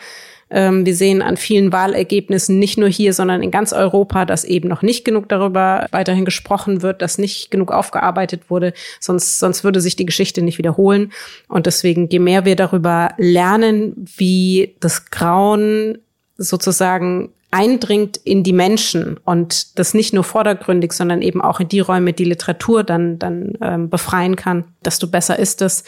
Ähm, 0.49 0.85
wir 0.85 0.95
sehen 0.95 1.21
an 1.21 1.37
vielen 1.37 1.71
Wahlergebnissen 1.71 2.59
nicht 2.59 2.77
nur 2.77 2.89
hier, 2.89 3.13
sondern 3.13 3.41
in 3.41 3.51
ganz 3.51 3.71
Europa, 3.71 4.25
dass 4.25 4.43
eben 4.43 4.67
noch 4.67 4.81
nicht 4.81 5.05
genug 5.05 5.29
darüber 5.29 5.87
weiterhin 5.91 6.25
gesprochen 6.25 6.81
wird, 6.81 7.01
dass 7.01 7.17
nicht 7.17 7.51
genug 7.51 7.71
aufgearbeitet 7.71 8.49
wurde. 8.49 8.73
Sonst, 8.99 9.39
sonst 9.39 9.63
würde 9.63 9.79
sich 9.79 9.95
die 9.95 10.05
Geschichte 10.05 10.41
nicht 10.41 10.57
wiederholen. 10.57 11.13
Und 11.47 11.67
deswegen, 11.67 12.09
je 12.09 12.19
mehr 12.19 12.43
wir 12.43 12.55
darüber 12.55 13.13
lernen, 13.17 13.93
wie 14.17 14.75
das 14.79 15.09
Grauen 15.09 15.99
sozusagen 16.37 17.29
eindringt 17.51 18.17
in 18.17 18.43
die 18.43 18.53
Menschen 18.53 19.17
und 19.25 19.77
das 19.77 19.93
nicht 19.93 20.13
nur 20.13 20.23
vordergründig, 20.23 20.93
sondern 20.93 21.21
eben 21.21 21.41
auch 21.41 21.59
in 21.59 21.67
die 21.67 21.81
Räume, 21.81 22.13
die 22.13 22.23
Literatur 22.23 22.83
dann, 22.83 23.19
dann 23.19 23.57
ähm, 23.61 23.89
befreien 23.89 24.37
kann, 24.37 24.63
desto 24.83 25.07
besser 25.07 25.37
ist 25.37 25.61
es. 25.61 25.83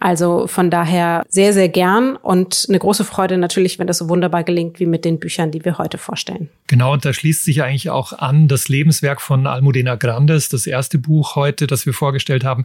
Also 0.00 0.46
von 0.48 0.70
daher 0.70 1.24
sehr, 1.28 1.52
sehr 1.52 1.68
gern 1.68 2.16
und 2.16 2.66
eine 2.68 2.78
große 2.78 3.04
Freude 3.04 3.38
natürlich, 3.38 3.78
wenn 3.78 3.86
das 3.86 3.98
so 3.98 4.08
wunderbar 4.08 4.44
gelingt 4.44 4.78
wie 4.80 4.86
mit 4.86 5.04
den 5.04 5.18
Büchern, 5.18 5.50
die 5.50 5.64
wir 5.64 5.78
heute 5.78 5.98
vorstellen. 5.98 6.50
Genau, 6.66 6.92
und 6.92 7.04
da 7.04 7.12
schließt 7.12 7.44
sich 7.44 7.62
eigentlich 7.62 7.88
auch 7.90 8.12
an 8.12 8.48
das 8.48 8.68
Lebenswerk 8.68 9.22
von 9.22 9.46
Almudena 9.46 9.94
Grandes, 9.94 10.48
das 10.48 10.66
erste 10.66 10.98
Buch 10.98 11.36
heute, 11.36 11.66
das 11.66 11.86
wir 11.86 11.94
vorgestellt 11.94 12.44
haben. 12.44 12.64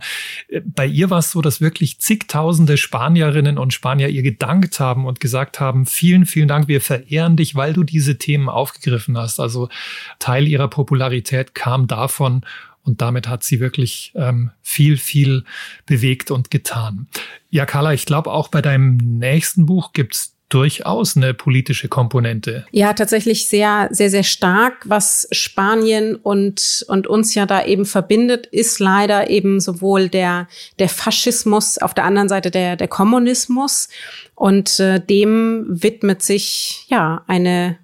Bei 0.65 0.85
ihr 0.85 1.09
war 1.09 1.19
es 1.19 1.31
so, 1.31 1.41
dass 1.41 1.61
wirklich 1.61 1.99
zigtausende 1.99 2.75
Spanierinnen 2.75 3.57
und 3.57 3.73
Spanier 3.73 4.09
ihr 4.09 4.23
gedankt 4.23 4.79
haben 4.79 5.05
und 5.05 5.19
gesagt 5.19 5.59
haben, 5.59 5.85
vielen, 5.85 6.25
vielen 6.25 6.47
Dank, 6.47 6.67
wir 6.67 6.81
verehren 6.81 7.37
dich, 7.37 7.55
weil 7.55 7.71
du 7.73 7.83
diese 7.83 8.17
Themen 8.17 8.49
aufgegriffen 8.49 9.17
hast. 9.17 9.39
Also 9.39 9.69
Teil 10.17 10.47
ihrer 10.47 10.67
Popularität 10.67 11.55
kam 11.55 11.87
davon 11.87 12.43
und 12.89 13.01
damit 13.01 13.27
hat 13.27 13.43
sie 13.43 13.59
wirklich 13.59 14.11
ähm, 14.15 14.51
viel, 14.61 14.97
viel 14.97 15.43
bewegt 15.85 16.31
und 16.31 16.51
getan. 16.51 17.07
Ja, 17.49 17.65
Carla, 17.65 17.93
ich 17.93 18.05
glaube, 18.05 18.31
auch 18.31 18.49
bei 18.49 18.61
deinem 18.61 18.97
nächsten 18.97 19.65
Buch 19.65 19.93
gibt's 19.93 20.35
durchaus 20.49 21.15
eine 21.15 21.35
politische 21.35 21.87
Komponente. 21.87 22.65
Ja, 22.71 22.93
tatsächlich 22.93 23.47
sehr, 23.47 23.87
sehr, 23.91 24.09
sehr 24.09 24.23
stark. 24.23 24.83
Was 24.85 25.27
Spanien 25.31 26.15
und, 26.15 26.83
und 26.87 27.05
uns 27.05 27.35
ja 27.35 27.45
da 27.45 27.63
eben 27.63 27.85
verbindet, 27.85 28.47
ist 28.47 28.79
leider 28.79 29.29
eben 29.29 29.59
sowohl 29.59 30.09
der, 30.09 30.47
der 30.79 30.89
Faschismus, 30.89 31.77
auf 31.77 31.93
der 31.93 32.05
anderen 32.05 32.29
Seite 32.29 32.49
der, 32.49 32.75
der 32.75 32.87
Kommunismus. 32.87 33.89
Und 34.33 34.79
äh, 34.79 34.99
dem 34.99 35.65
widmet 35.69 36.23
sich 36.23 36.85
ja 36.89 37.23
eine 37.27 37.77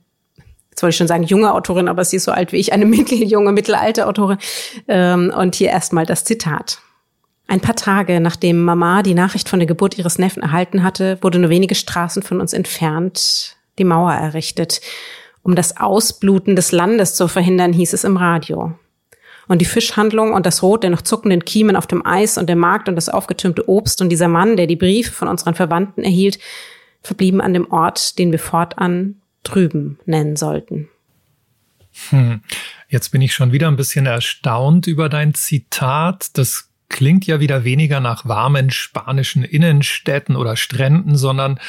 jetzt 0.75 0.83
wollte 0.83 0.91
ich 0.91 0.97
schon 0.97 1.07
sagen, 1.07 1.23
junge 1.23 1.53
Autorin, 1.53 1.87
aber 1.87 2.03
sie 2.03 2.17
ist 2.17 2.25
so 2.25 2.33
alt 2.33 2.51
wie 2.51 2.57
ich, 2.57 2.73
eine 2.73 2.85
mitteljunge, 2.85 3.53
mittelalte 3.53 4.07
Autorin. 4.07 4.37
Ähm, 4.89 5.31
und 5.35 5.55
hier 5.55 5.69
erstmal 5.69 6.05
das 6.05 6.25
Zitat. 6.25 6.79
Ein 7.47 7.61
paar 7.61 7.75
Tage 7.75 8.19
nachdem 8.19 8.61
Mama 8.63 9.01
die 9.01 9.13
Nachricht 9.13 9.47
von 9.47 9.59
der 9.59 9.67
Geburt 9.67 9.97
ihres 9.97 10.19
Neffen 10.19 10.43
erhalten 10.43 10.83
hatte, 10.83 11.17
wurde 11.21 11.39
nur 11.39 11.49
wenige 11.49 11.75
Straßen 11.75 12.23
von 12.23 12.41
uns 12.41 12.51
entfernt 12.53 13.55
die 13.77 13.83
Mauer 13.83 14.13
errichtet. 14.13 14.81
Um 15.43 15.55
das 15.55 15.77
Ausbluten 15.77 16.55
des 16.55 16.71
Landes 16.71 17.15
zu 17.15 17.27
verhindern, 17.27 17.71
hieß 17.71 17.93
es 17.93 18.03
im 18.03 18.17
Radio. 18.17 18.73
Und 19.47 19.59
die 19.59 19.65
Fischhandlung 19.65 20.33
und 20.33 20.45
das 20.45 20.63
Rot 20.63 20.83
der 20.83 20.89
noch 20.89 21.03
zuckenden 21.03 21.45
Kiemen 21.45 21.75
auf 21.75 21.87
dem 21.87 22.05
Eis 22.05 22.37
und 22.37 22.47
der 22.47 22.55
Markt 22.55 22.89
und 22.89 22.95
das 22.95 23.09
aufgetürmte 23.09 23.69
Obst 23.69 24.01
und 24.01 24.09
dieser 24.09 24.27
Mann, 24.27 24.57
der 24.57 24.67
die 24.67 24.75
Briefe 24.75 25.11
von 25.11 25.27
unseren 25.27 25.55
Verwandten 25.55 26.03
erhielt, 26.03 26.39
verblieben 27.03 27.41
an 27.41 27.53
dem 27.53 27.71
Ort, 27.71 28.17
den 28.17 28.31
wir 28.31 28.39
fortan 28.39 29.21
drüben 29.45 29.99
nennen 30.05 30.35
sollten. 30.35 30.89
Hm. 32.09 32.41
Jetzt 32.89 33.09
bin 33.09 33.21
ich 33.21 33.33
schon 33.33 33.51
wieder 33.51 33.67
ein 33.67 33.77
bisschen 33.77 34.05
erstaunt 34.05 34.87
über 34.87 35.09
dein 35.09 35.33
Zitat. 35.33 36.37
Das 36.37 36.69
klingt 36.89 37.25
ja 37.25 37.39
wieder 37.39 37.63
weniger 37.63 37.99
nach 37.99 38.25
warmen 38.25 38.69
spanischen 38.69 39.43
Innenstädten 39.43 40.35
oder 40.35 40.55
Stränden, 40.55 41.15
sondern 41.15 41.59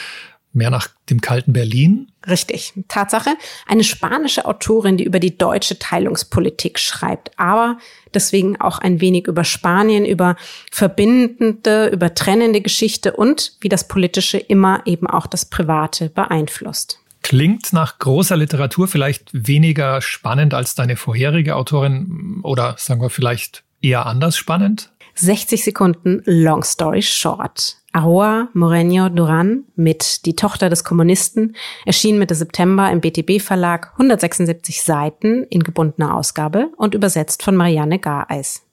mehr 0.57 0.71
nach 0.71 0.89
dem 1.11 1.21
kalten 1.21 1.53
Berlin? 1.53 2.11
Richtig. 2.27 2.73
Tatsache. 2.89 3.31
Eine 3.67 3.85
spanische 3.85 4.47
Autorin, 4.47 4.97
die 4.97 5.05
über 5.05 5.21
die 5.21 5.39
deutsche 5.39 5.79
Teilungspolitik 5.79 6.79
schreibt, 6.79 7.39
aber 7.39 7.79
deswegen 8.15 8.61
auch 8.61 8.79
ein 8.79 9.01
wenig 9.01 9.29
über 9.29 9.45
Spanien, 9.45 10.05
über 10.05 10.37
verbindende, 10.73 11.89
über 11.89 12.15
trennende 12.15 12.63
Geschichte 12.63 13.13
und 13.13 13.53
wie 13.61 13.69
das 13.69 13.87
Politische 13.87 14.39
immer 14.39 14.83
eben 14.87 15.07
auch 15.07 15.27
das 15.27 15.45
Private 15.45 16.09
beeinflusst. 16.09 17.01
Klingt 17.27 17.73
nach 17.73 17.99
großer 17.99 18.37
Literatur 18.37 18.87
vielleicht 18.87 19.31
weniger 19.33 20.01
spannend 20.01 20.55
als 20.55 20.77
deine 20.77 20.95
vorherige 20.95 21.57
Autorin 21.57 22.39
oder 22.45 22.77
sagen 22.79 23.01
wir 23.01 23.11
vielleicht 23.11 23.65
eher 23.83 24.07
anders 24.07 24.37
spannend? 24.37 24.93
60 25.17 25.65
Sekunden 25.65 26.23
Long 26.25 26.63
Story 26.63 27.03
Short. 27.03 27.79
Aroa 27.91 28.49
Moreno 28.53 29.09
Duran 29.09 29.65
mit 29.75 30.25
Die 30.25 30.37
Tochter 30.37 30.69
des 30.69 30.85
Kommunisten 30.85 31.57
erschien 31.85 32.17
Mitte 32.17 32.37
September 32.37 32.93
im 32.93 33.01
BTB 33.01 33.43
Verlag 33.43 33.91
176 33.95 34.85
Seiten 34.85 35.43
in 35.51 35.65
gebundener 35.65 36.15
Ausgabe 36.15 36.69
und 36.77 36.95
übersetzt 36.95 37.43
von 37.43 37.57
Marianne 37.57 37.99
Gareis. 37.99 38.66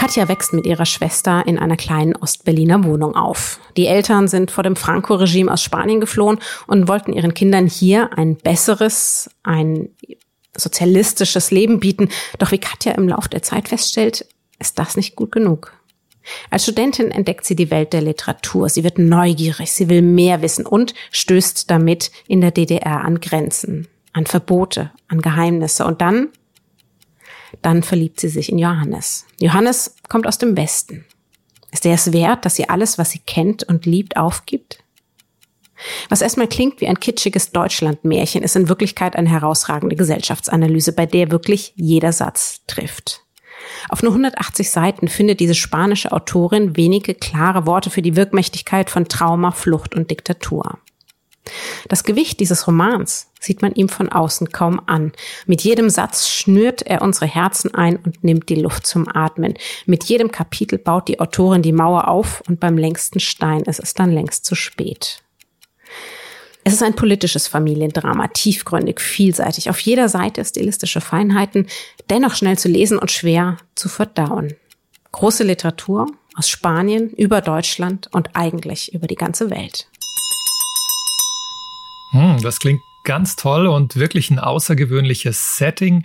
Katja 0.00 0.28
wächst 0.28 0.54
mit 0.54 0.64
ihrer 0.64 0.86
Schwester 0.86 1.46
in 1.46 1.58
einer 1.58 1.76
kleinen 1.76 2.16
Ostberliner 2.16 2.84
Wohnung 2.84 3.16
auf. 3.16 3.60
Die 3.76 3.86
Eltern 3.86 4.28
sind 4.28 4.50
vor 4.50 4.64
dem 4.64 4.74
Franco-Regime 4.74 5.52
aus 5.52 5.62
Spanien 5.62 6.00
geflohen 6.00 6.38
und 6.66 6.88
wollten 6.88 7.12
ihren 7.12 7.34
Kindern 7.34 7.66
hier 7.66 8.16
ein 8.16 8.36
besseres, 8.36 9.28
ein 9.42 9.90
sozialistisches 10.56 11.50
Leben 11.50 11.80
bieten. 11.80 12.08
Doch 12.38 12.50
wie 12.50 12.56
Katja 12.56 12.92
im 12.92 13.08
Lauf 13.08 13.28
der 13.28 13.42
Zeit 13.42 13.68
feststellt, 13.68 14.24
ist 14.58 14.78
das 14.78 14.96
nicht 14.96 15.16
gut 15.16 15.32
genug. 15.32 15.74
Als 16.48 16.62
Studentin 16.62 17.10
entdeckt 17.10 17.44
sie 17.44 17.54
die 17.54 17.70
Welt 17.70 17.92
der 17.92 18.00
Literatur. 18.00 18.70
Sie 18.70 18.84
wird 18.84 18.98
neugierig, 18.98 19.70
sie 19.70 19.90
will 19.90 20.00
mehr 20.00 20.40
wissen 20.40 20.64
und 20.64 20.94
stößt 21.12 21.70
damit 21.70 22.10
in 22.26 22.40
der 22.40 22.52
DDR 22.52 23.04
an 23.04 23.20
Grenzen, 23.20 23.86
an 24.14 24.24
Verbote, 24.24 24.92
an 25.08 25.20
Geheimnisse. 25.20 25.84
Und 25.84 26.00
dann 26.00 26.30
dann 27.62 27.82
verliebt 27.82 28.20
sie 28.20 28.28
sich 28.28 28.50
in 28.50 28.58
Johannes. 28.58 29.26
Johannes 29.40 29.96
kommt 30.08 30.26
aus 30.26 30.38
dem 30.38 30.56
Westen. 30.56 31.04
Ist 31.72 31.86
er 31.86 31.94
es 31.94 32.12
wert, 32.12 32.44
dass 32.44 32.56
sie 32.56 32.68
alles, 32.68 32.98
was 32.98 33.10
sie 33.10 33.20
kennt 33.20 33.62
und 33.64 33.86
liebt, 33.86 34.16
aufgibt? 34.16 34.82
Was 36.08 36.20
erstmal 36.20 36.48
klingt 36.48 36.80
wie 36.80 36.88
ein 36.88 37.00
kitschiges 37.00 37.52
Deutschlandmärchen, 37.52 38.42
ist 38.42 38.56
in 38.56 38.68
Wirklichkeit 38.68 39.16
eine 39.16 39.30
herausragende 39.30 39.96
Gesellschaftsanalyse, 39.96 40.92
bei 40.92 41.06
der 41.06 41.30
wirklich 41.30 41.72
jeder 41.76 42.12
Satz 42.12 42.62
trifft. 42.66 43.22
Auf 43.88 44.02
nur 44.02 44.12
180 44.12 44.70
Seiten 44.70 45.08
findet 45.08 45.40
diese 45.40 45.54
spanische 45.54 46.12
Autorin 46.12 46.76
wenige 46.76 47.14
klare 47.14 47.66
Worte 47.66 47.90
für 47.90 48.02
die 48.02 48.16
Wirkmächtigkeit 48.16 48.90
von 48.90 49.08
Trauma, 49.08 49.52
Flucht 49.52 49.94
und 49.94 50.10
Diktatur. 50.10 50.78
Das 51.88 52.04
Gewicht 52.04 52.40
dieses 52.40 52.66
Romans 52.66 53.30
sieht 53.40 53.62
man 53.62 53.72
ihm 53.74 53.88
von 53.88 54.10
außen 54.10 54.50
kaum 54.52 54.80
an. 54.86 55.12
Mit 55.46 55.62
jedem 55.62 55.88
Satz 55.88 56.28
schnürt 56.28 56.82
er 56.82 57.02
unsere 57.02 57.26
Herzen 57.26 57.74
ein 57.74 57.96
und 57.96 58.22
nimmt 58.22 58.48
die 58.48 58.56
Luft 58.56 58.86
zum 58.86 59.08
Atmen. 59.08 59.54
Mit 59.86 60.04
jedem 60.04 60.30
Kapitel 60.30 60.78
baut 60.78 61.08
die 61.08 61.20
Autorin 61.20 61.62
die 61.62 61.72
Mauer 61.72 62.08
auf 62.08 62.42
und 62.46 62.60
beim 62.60 62.76
längsten 62.76 63.20
Stein 63.20 63.62
ist 63.62 63.80
es 63.80 63.94
dann 63.94 64.12
längst 64.12 64.44
zu 64.44 64.54
spät. 64.54 65.22
Es 66.62 66.74
ist 66.74 66.82
ein 66.82 66.94
politisches 66.94 67.48
Familiendrama, 67.48 68.28
tiefgründig, 68.28 69.00
vielseitig, 69.00 69.70
auf 69.70 69.80
jeder 69.80 70.10
Seite 70.10 70.44
stilistische 70.44 71.00
Feinheiten, 71.00 71.66
dennoch 72.10 72.34
schnell 72.34 72.58
zu 72.58 72.68
lesen 72.68 72.98
und 72.98 73.10
schwer 73.10 73.56
zu 73.74 73.88
verdauen. 73.88 74.54
Große 75.12 75.42
Literatur 75.42 76.06
aus 76.36 76.48
Spanien, 76.48 77.10
über 77.10 77.40
Deutschland 77.40 78.08
und 78.12 78.36
eigentlich 78.36 78.92
über 78.92 79.06
die 79.06 79.16
ganze 79.16 79.50
Welt. 79.50 79.88
Hm, 82.10 82.40
das 82.42 82.58
klingt 82.58 82.80
ganz 83.04 83.36
toll 83.36 83.66
und 83.66 83.96
wirklich 83.96 84.30
ein 84.30 84.38
außergewöhnliches 84.38 85.56
Setting. 85.56 86.04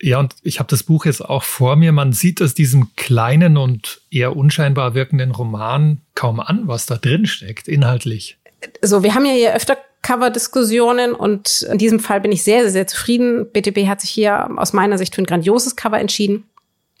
Ja, 0.00 0.20
und 0.20 0.36
ich 0.42 0.60
habe 0.60 0.68
das 0.68 0.84
Buch 0.84 1.06
jetzt 1.06 1.24
auch 1.24 1.42
vor 1.42 1.76
mir. 1.76 1.92
Man 1.92 2.12
sieht 2.12 2.40
aus 2.40 2.54
diesem 2.54 2.94
kleinen 2.94 3.56
und 3.56 4.00
eher 4.10 4.36
unscheinbar 4.36 4.94
wirkenden 4.94 5.32
Roman 5.32 6.00
kaum 6.14 6.38
an, 6.38 6.68
was 6.68 6.86
da 6.86 6.96
drin 6.96 7.26
steckt, 7.26 7.66
inhaltlich. 7.66 8.38
So, 8.82 9.02
wir 9.02 9.14
haben 9.14 9.24
ja 9.24 9.32
hier 9.32 9.54
öfter 9.54 9.76
Cover-Diskussionen 10.02 11.12
und 11.14 11.62
in 11.62 11.78
diesem 11.78 11.98
Fall 11.98 12.20
bin 12.20 12.30
ich 12.30 12.44
sehr, 12.44 12.62
sehr, 12.62 12.70
sehr 12.70 12.86
zufrieden. 12.86 13.50
BTB 13.52 13.88
hat 13.88 14.00
sich 14.00 14.10
hier 14.10 14.48
aus 14.56 14.72
meiner 14.72 14.98
Sicht 14.98 15.14
für 15.14 15.22
ein 15.22 15.26
grandioses 15.26 15.74
Cover 15.74 15.98
entschieden. 15.98 16.44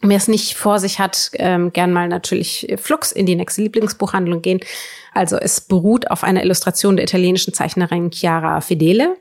Wer 0.00 0.16
es 0.16 0.28
nicht 0.28 0.54
vor 0.56 0.78
sich 0.78 1.00
hat, 1.00 1.30
ähm, 1.34 1.72
gern 1.72 1.92
mal 1.92 2.08
natürlich 2.08 2.72
flux 2.76 3.10
in 3.10 3.26
die 3.26 3.34
nächste 3.34 3.62
Lieblingsbuchhandlung 3.62 4.42
gehen. 4.42 4.60
Also 5.12 5.36
es 5.36 5.60
beruht 5.60 6.10
auf 6.10 6.22
einer 6.22 6.44
Illustration 6.44 6.96
der 6.96 7.04
italienischen 7.04 7.52
Zeichnerin 7.52 8.12
Chiara 8.12 8.60
Fedele. 8.60 9.16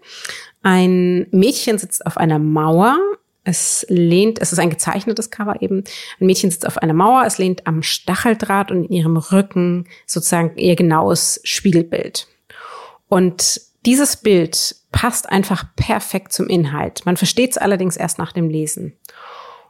Ein 0.61 1.27
Mädchen 1.31 1.79
sitzt 1.79 2.05
auf 2.05 2.17
einer 2.17 2.37
Mauer. 2.37 2.97
Es 3.43 3.85
lehnt, 3.89 4.39
es 4.39 4.51
ist 4.51 4.59
ein 4.59 4.69
gezeichnetes 4.69 5.31
Cover 5.31 5.61
eben. 5.61 5.83
Ein 6.19 6.27
Mädchen 6.27 6.51
sitzt 6.51 6.67
auf 6.67 6.77
einer 6.77 6.93
Mauer, 6.93 7.23
es 7.25 7.39
lehnt 7.39 7.65
am 7.65 7.81
Stacheldraht 7.81 8.69
und 8.69 8.85
in 8.85 8.91
ihrem 8.91 9.17
Rücken 9.17 9.87
sozusagen 10.05 10.57
ihr 10.57 10.75
genaues 10.75 11.39
Spiegelbild. 11.43 12.27
Und 13.07 13.61
dieses 13.85 14.17
Bild 14.17 14.75
passt 14.91 15.29
einfach 15.29 15.65
perfekt 15.75 16.33
zum 16.33 16.47
Inhalt. 16.47 17.05
Man 17.05 17.17
versteht 17.17 17.51
es 17.51 17.57
allerdings 17.57 17.95
erst 17.95 18.19
nach 18.19 18.33
dem 18.33 18.49
Lesen. 18.49 18.93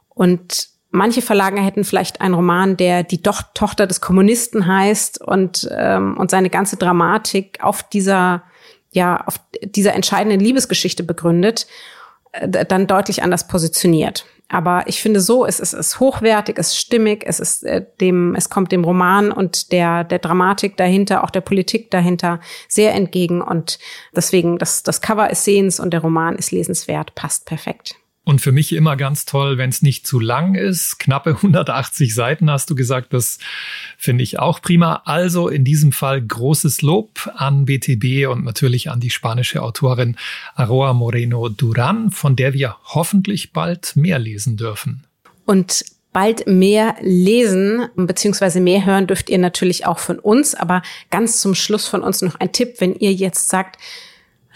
Und 0.08 0.70
manche 0.90 1.22
Verlage 1.22 1.60
hätten 1.60 1.84
vielleicht 1.84 2.20
einen 2.20 2.34
Roman, 2.34 2.76
der 2.76 3.02
die 3.02 3.22
Do 3.22 3.32
Tochter 3.54 3.86
des 3.86 4.00
Kommunisten 4.00 4.66
heißt 4.66 5.20
und, 5.20 5.68
ähm, 5.72 6.16
und 6.16 6.30
seine 6.30 6.50
ganze 6.50 6.76
Dramatik 6.76 7.58
auf 7.62 7.82
dieser, 7.82 8.42
ja, 8.90 9.22
auf 9.26 9.40
dieser 9.62 9.94
entscheidenden 9.94 10.40
Liebesgeschichte 10.40 11.02
begründet, 11.02 11.66
äh, 12.32 12.64
dann 12.64 12.86
deutlich 12.86 13.22
anders 13.22 13.46
positioniert. 13.48 14.24
Aber 14.50 14.84
ich 14.86 15.02
finde 15.02 15.20
so, 15.20 15.44
es 15.44 15.60
ist, 15.60 15.74
es 15.74 15.88
ist 15.88 16.00
hochwertig, 16.00 16.56
es 16.58 16.68
ist 16.68 16.78
stimmig, 16.78 17.22
es 17.26 17.38
ist 17.38 17.64
äh, 17.64 17.84
dem, 18.00 18.34
es 18.34 18.48
kommt 18.48 18.72
dem 18.72 18.82
Roman 18.82 19.30
und 19.30 19.72
der, 19.72 20.04
der 20.04 20.18
Dramatik 20.18 20.78
dahinter, 20.78 21.22
auch 21.22 21.30
der 21.30 21.42
Politik 21.42 21.90
dahinter 21.90 22.40
sehr 22.66 22.94
entgegen. 22.94 23.42
Und 23.42 23.78
deswegen, 24.16 24.56
das, 24.56 24.82
das 24.82 25.02
Cover 25.02 25.28
ist 25.28 25.44
sehens 25.44 25.80
und 25.80 25.90
der 25.90 26.00
Roman 26.00 26.36
ist 26.36 26.50
lesenswert, 26.50 27.14
passt 27.14 27.44
perfekt. 27.44 27.96
Und 28.28 28.42
für 28.42 28.52
mich 28.52 28.74
immer 28.74 28.94
ganz 28.94 29.24
toll, 29.24 29.56
wenn 29.56 29.70
es 29.70 29.80
nicht 29.80 30.06
zu 30.06 30.20
lang 30.20 30.54
ist. 30.54 30.98
Knappe 30.98 31.30
180 31.36 32.14
Seiten 32.14 32.50
hast 32.50 32.68
du 32.68 32.74
gesagt, 32.74 33.14
das 33.14 33.38
finde 33.96 34.22
ich 34.22 34.38
auch 34.38 34.60
prima. 34.60 35.00
Also 35.06 35.48
in 35.48 35.64
diesem 35.64 35.92
Fall 35.92 36.20
großes 36.20 36.82
Lob 36.82 37.32
an 37.36 37.64
BTB 37.64 38.28
und 38.28 38.44
natürlich 38.44 38.90
an 38.90 39.00
die 39.00 39.08
spanische 39.08 39.62
Autorin 39.62 40.18
Aroa 40.56 40.92
Moreno 40.92 41.48
Duran, 41.48 42.10
von 42.10 42.36
der 42.36 42.52
wir 42.52 42.76
hoffentlich 42.84 43.54
bald 43.54 43.96
mehr 43.96 44.18
lesen 44.18 44.58
dürfen. 44.58 45.04
Und 45.46 45.86
bald 46.12 46.46
mehr 46.46 46.96
lesen 47.00 47.88
bzw. 47.96 48.60
mehr 48.60 48.84
hören 48.84 49.06
dürft 49.06 49.30
ihr 49.30 49.38
natürlich 49.38 49.86
auch 49.86 50.00
von 50.00 50.18
uns. 50.18 50.54
Aber 50.54 50.82
ganz 51.10 51.40
zum 51.40 51.54
Schluss 51.54 51.88
von 51.88 52.02
uns 52.02 52.20
noch 52.20 52.34
ein 52.34 52.52
Tipp, 52.52 52.74
wenn 52.80 52.94
ihr 52.94 53.14
jetzt 53.14 53.48
sagt, 53.48 53.78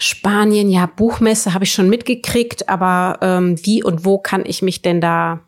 Spanien, 0.03 0.69
ja, 0.69 0.85
Buchmesse 0.85 1.53
habe 1.53 1.63
ich 1.63 1.71
schon 1.71 1.89
mitgekriegt, 1.89 2.67
aber 2.67 3.19
ähm, 3.21 3.55
wie 3.63 3.81
und 3.81 4.03
wo 4.03 4.17
kann 4.17 4.43
ich 4.45 4.61
mich 4.61 4.81
denn 4.81 4.99
da 4.99 5.39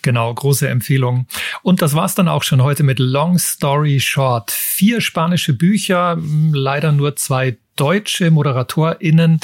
Genau, 0.03 0.33
große 0.33 0.69
Empfehlung. 0.69 1.27
Und 1.63 1.83
das 1.83 1.95
war's 1.95 2.15
dann 2.15 2.29
auch 2.29 2.43
schon 2.43 2.63
heute 2.63 2.83
mit 2.83 2.99
Long 2.99 3.39
Story 3.39 4.01
Short. 4.01 4.51
Vier 4.51 5.01
spanische 5.01 5.55
Bücher, 5.55 6.13
hm, 6.13 6.53
leider 6.55 6.93
nur 6.93 7.17
zwei 7.17 7.57
deutsche 7.77 8.31
ModeratorInnen. 8.31 9.41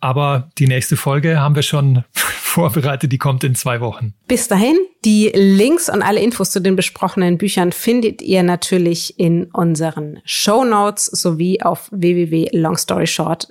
Aber 0.00 0.50
die 0.58 0.66
nächste 0.66 0.96
Folge 0.96 1.38
haben 1.38 1.54
wir 1.54 1.62
schon 1.62 2.04
vorbereitet, 2.12 3.12
die 3.12 3.18
kommt 3.18 3.44
in 3.44 3.54
zwei 3.54 3.80
Wochen. 3.80 4.14
Bis 4.26 4.48
dahin, 4.48 4.76
die 5.04 5.30
Links 5.34 5.88
und 5.88 6.02
alle 6.02 6.20
Infos 6.20 6.50
zu 6.50 6.60
den 6.60 6.76
besprochenen 6.76 7.38
Büchern 7.38 7.72
findet 7.72 8.22
ihr 8.22 8.42
natürlich 8.42 9.18
in 9.18 9.44
unseren 9.46 10.20
Show 10.24 10.64
Notes 10.64 11.06
sowie 11.06 11.60
auf 11.60 11.90
www.longstoryshort- 11.92 13.48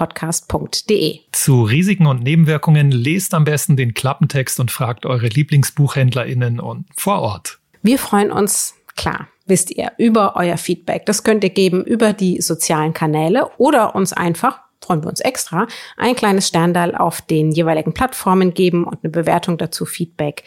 podcast.de. 0.00 1.18
Zu 1.32 1.62
Risiken 1.62 2.06
und 2.06 2.22
Nebenwirkungen 2.22 2.90
lest 2.90 3.34
am 3.34 3.44
besten 3.44 3.76
den 3.76 3.92
Klappentext 3.92 4.58
und 4.58 4.70
fragt 4.70 5.04
eure 5.04 5.26
LieblingsbuchhändlerInnen 5.26 6.58
und 6.58 6.86
vor 6.96 7.20
Ort. 7.20 7.58
Wir 7.82 7.98
freuen 7.98 8.32
uns, 8.32 8.76
klar, 8.96 9.28
wisst 9.44 9.70
ihr, 9.70 9.92
über 9.98 10.36
euer 10.36 10.56
Feedback. 10.56 11.04
Das 11.04 11.22
könnt 11.22 11.44
ihr 11.44 11.50
geben 11.50 11.84
über 11.84 12.14
die 12.14 12.40
sozialen 12.40 12.94
Kanäle 12.94 13.50
oder 13.58 13.94
uns 13.94 14.14
einfach 14.14 14.60
freuen 14.82 15.04
wir 15.04 15.10
uns 15.10 15.20
extra, 15.20 15.66
ein 15.98 16.16
kleines 16.16 16.48
Sterndal 16.48 16.96
auf 16.96 17.20
den 17.20 17.52
jeweiligen 17.52 17.92
Plattformen 17.92 18.54
geben 18.54 18.84
und 18.84 19.04
eine 19.04 19.10
Bewertung 19.10 19.58
dazu, 19.58 19.84
Feedback. 19.84 20.44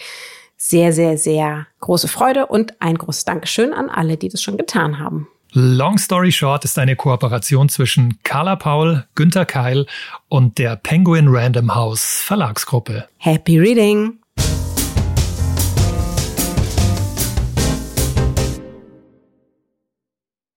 Sehr, 0.58 0.92
sehr, 0.92 1.20
sehr 1.20 1.68
große 1.82 2.08
Freude 2.08 2.48
und 2.48 2.82
ein 2.82 2.98
großes 2.98 3.26
Dankeschön 3.26 3.72
an 3.72 3.92
alle, 3.92 4.18
die 4.18 4.30
das 4.30 4.42
schon 4.42 4.58
getan 4.58 4.98
haben. 4.98 5.28
Long 5.56 6.00
Story 6.00 6.32
Short 6.32 6.66
ist 6.66 6.80
eine 6.80 6.96
Kooperation 6.96 7.70
zwischen 7.70 8.18
Carla 8.24 8.56
Paul, 8.56 9.06
Günter 9.14 9.46
Keil 9.46 9.86
und 10.28 10.58
der 10.58 10.76
Penguin 10.76 11.28
Random 11.28 11.76
House 11.76 12.22
Verlagsgruppe. 12.26 13.08
Happy 13.20 13.60
Reading! 13.60 14.23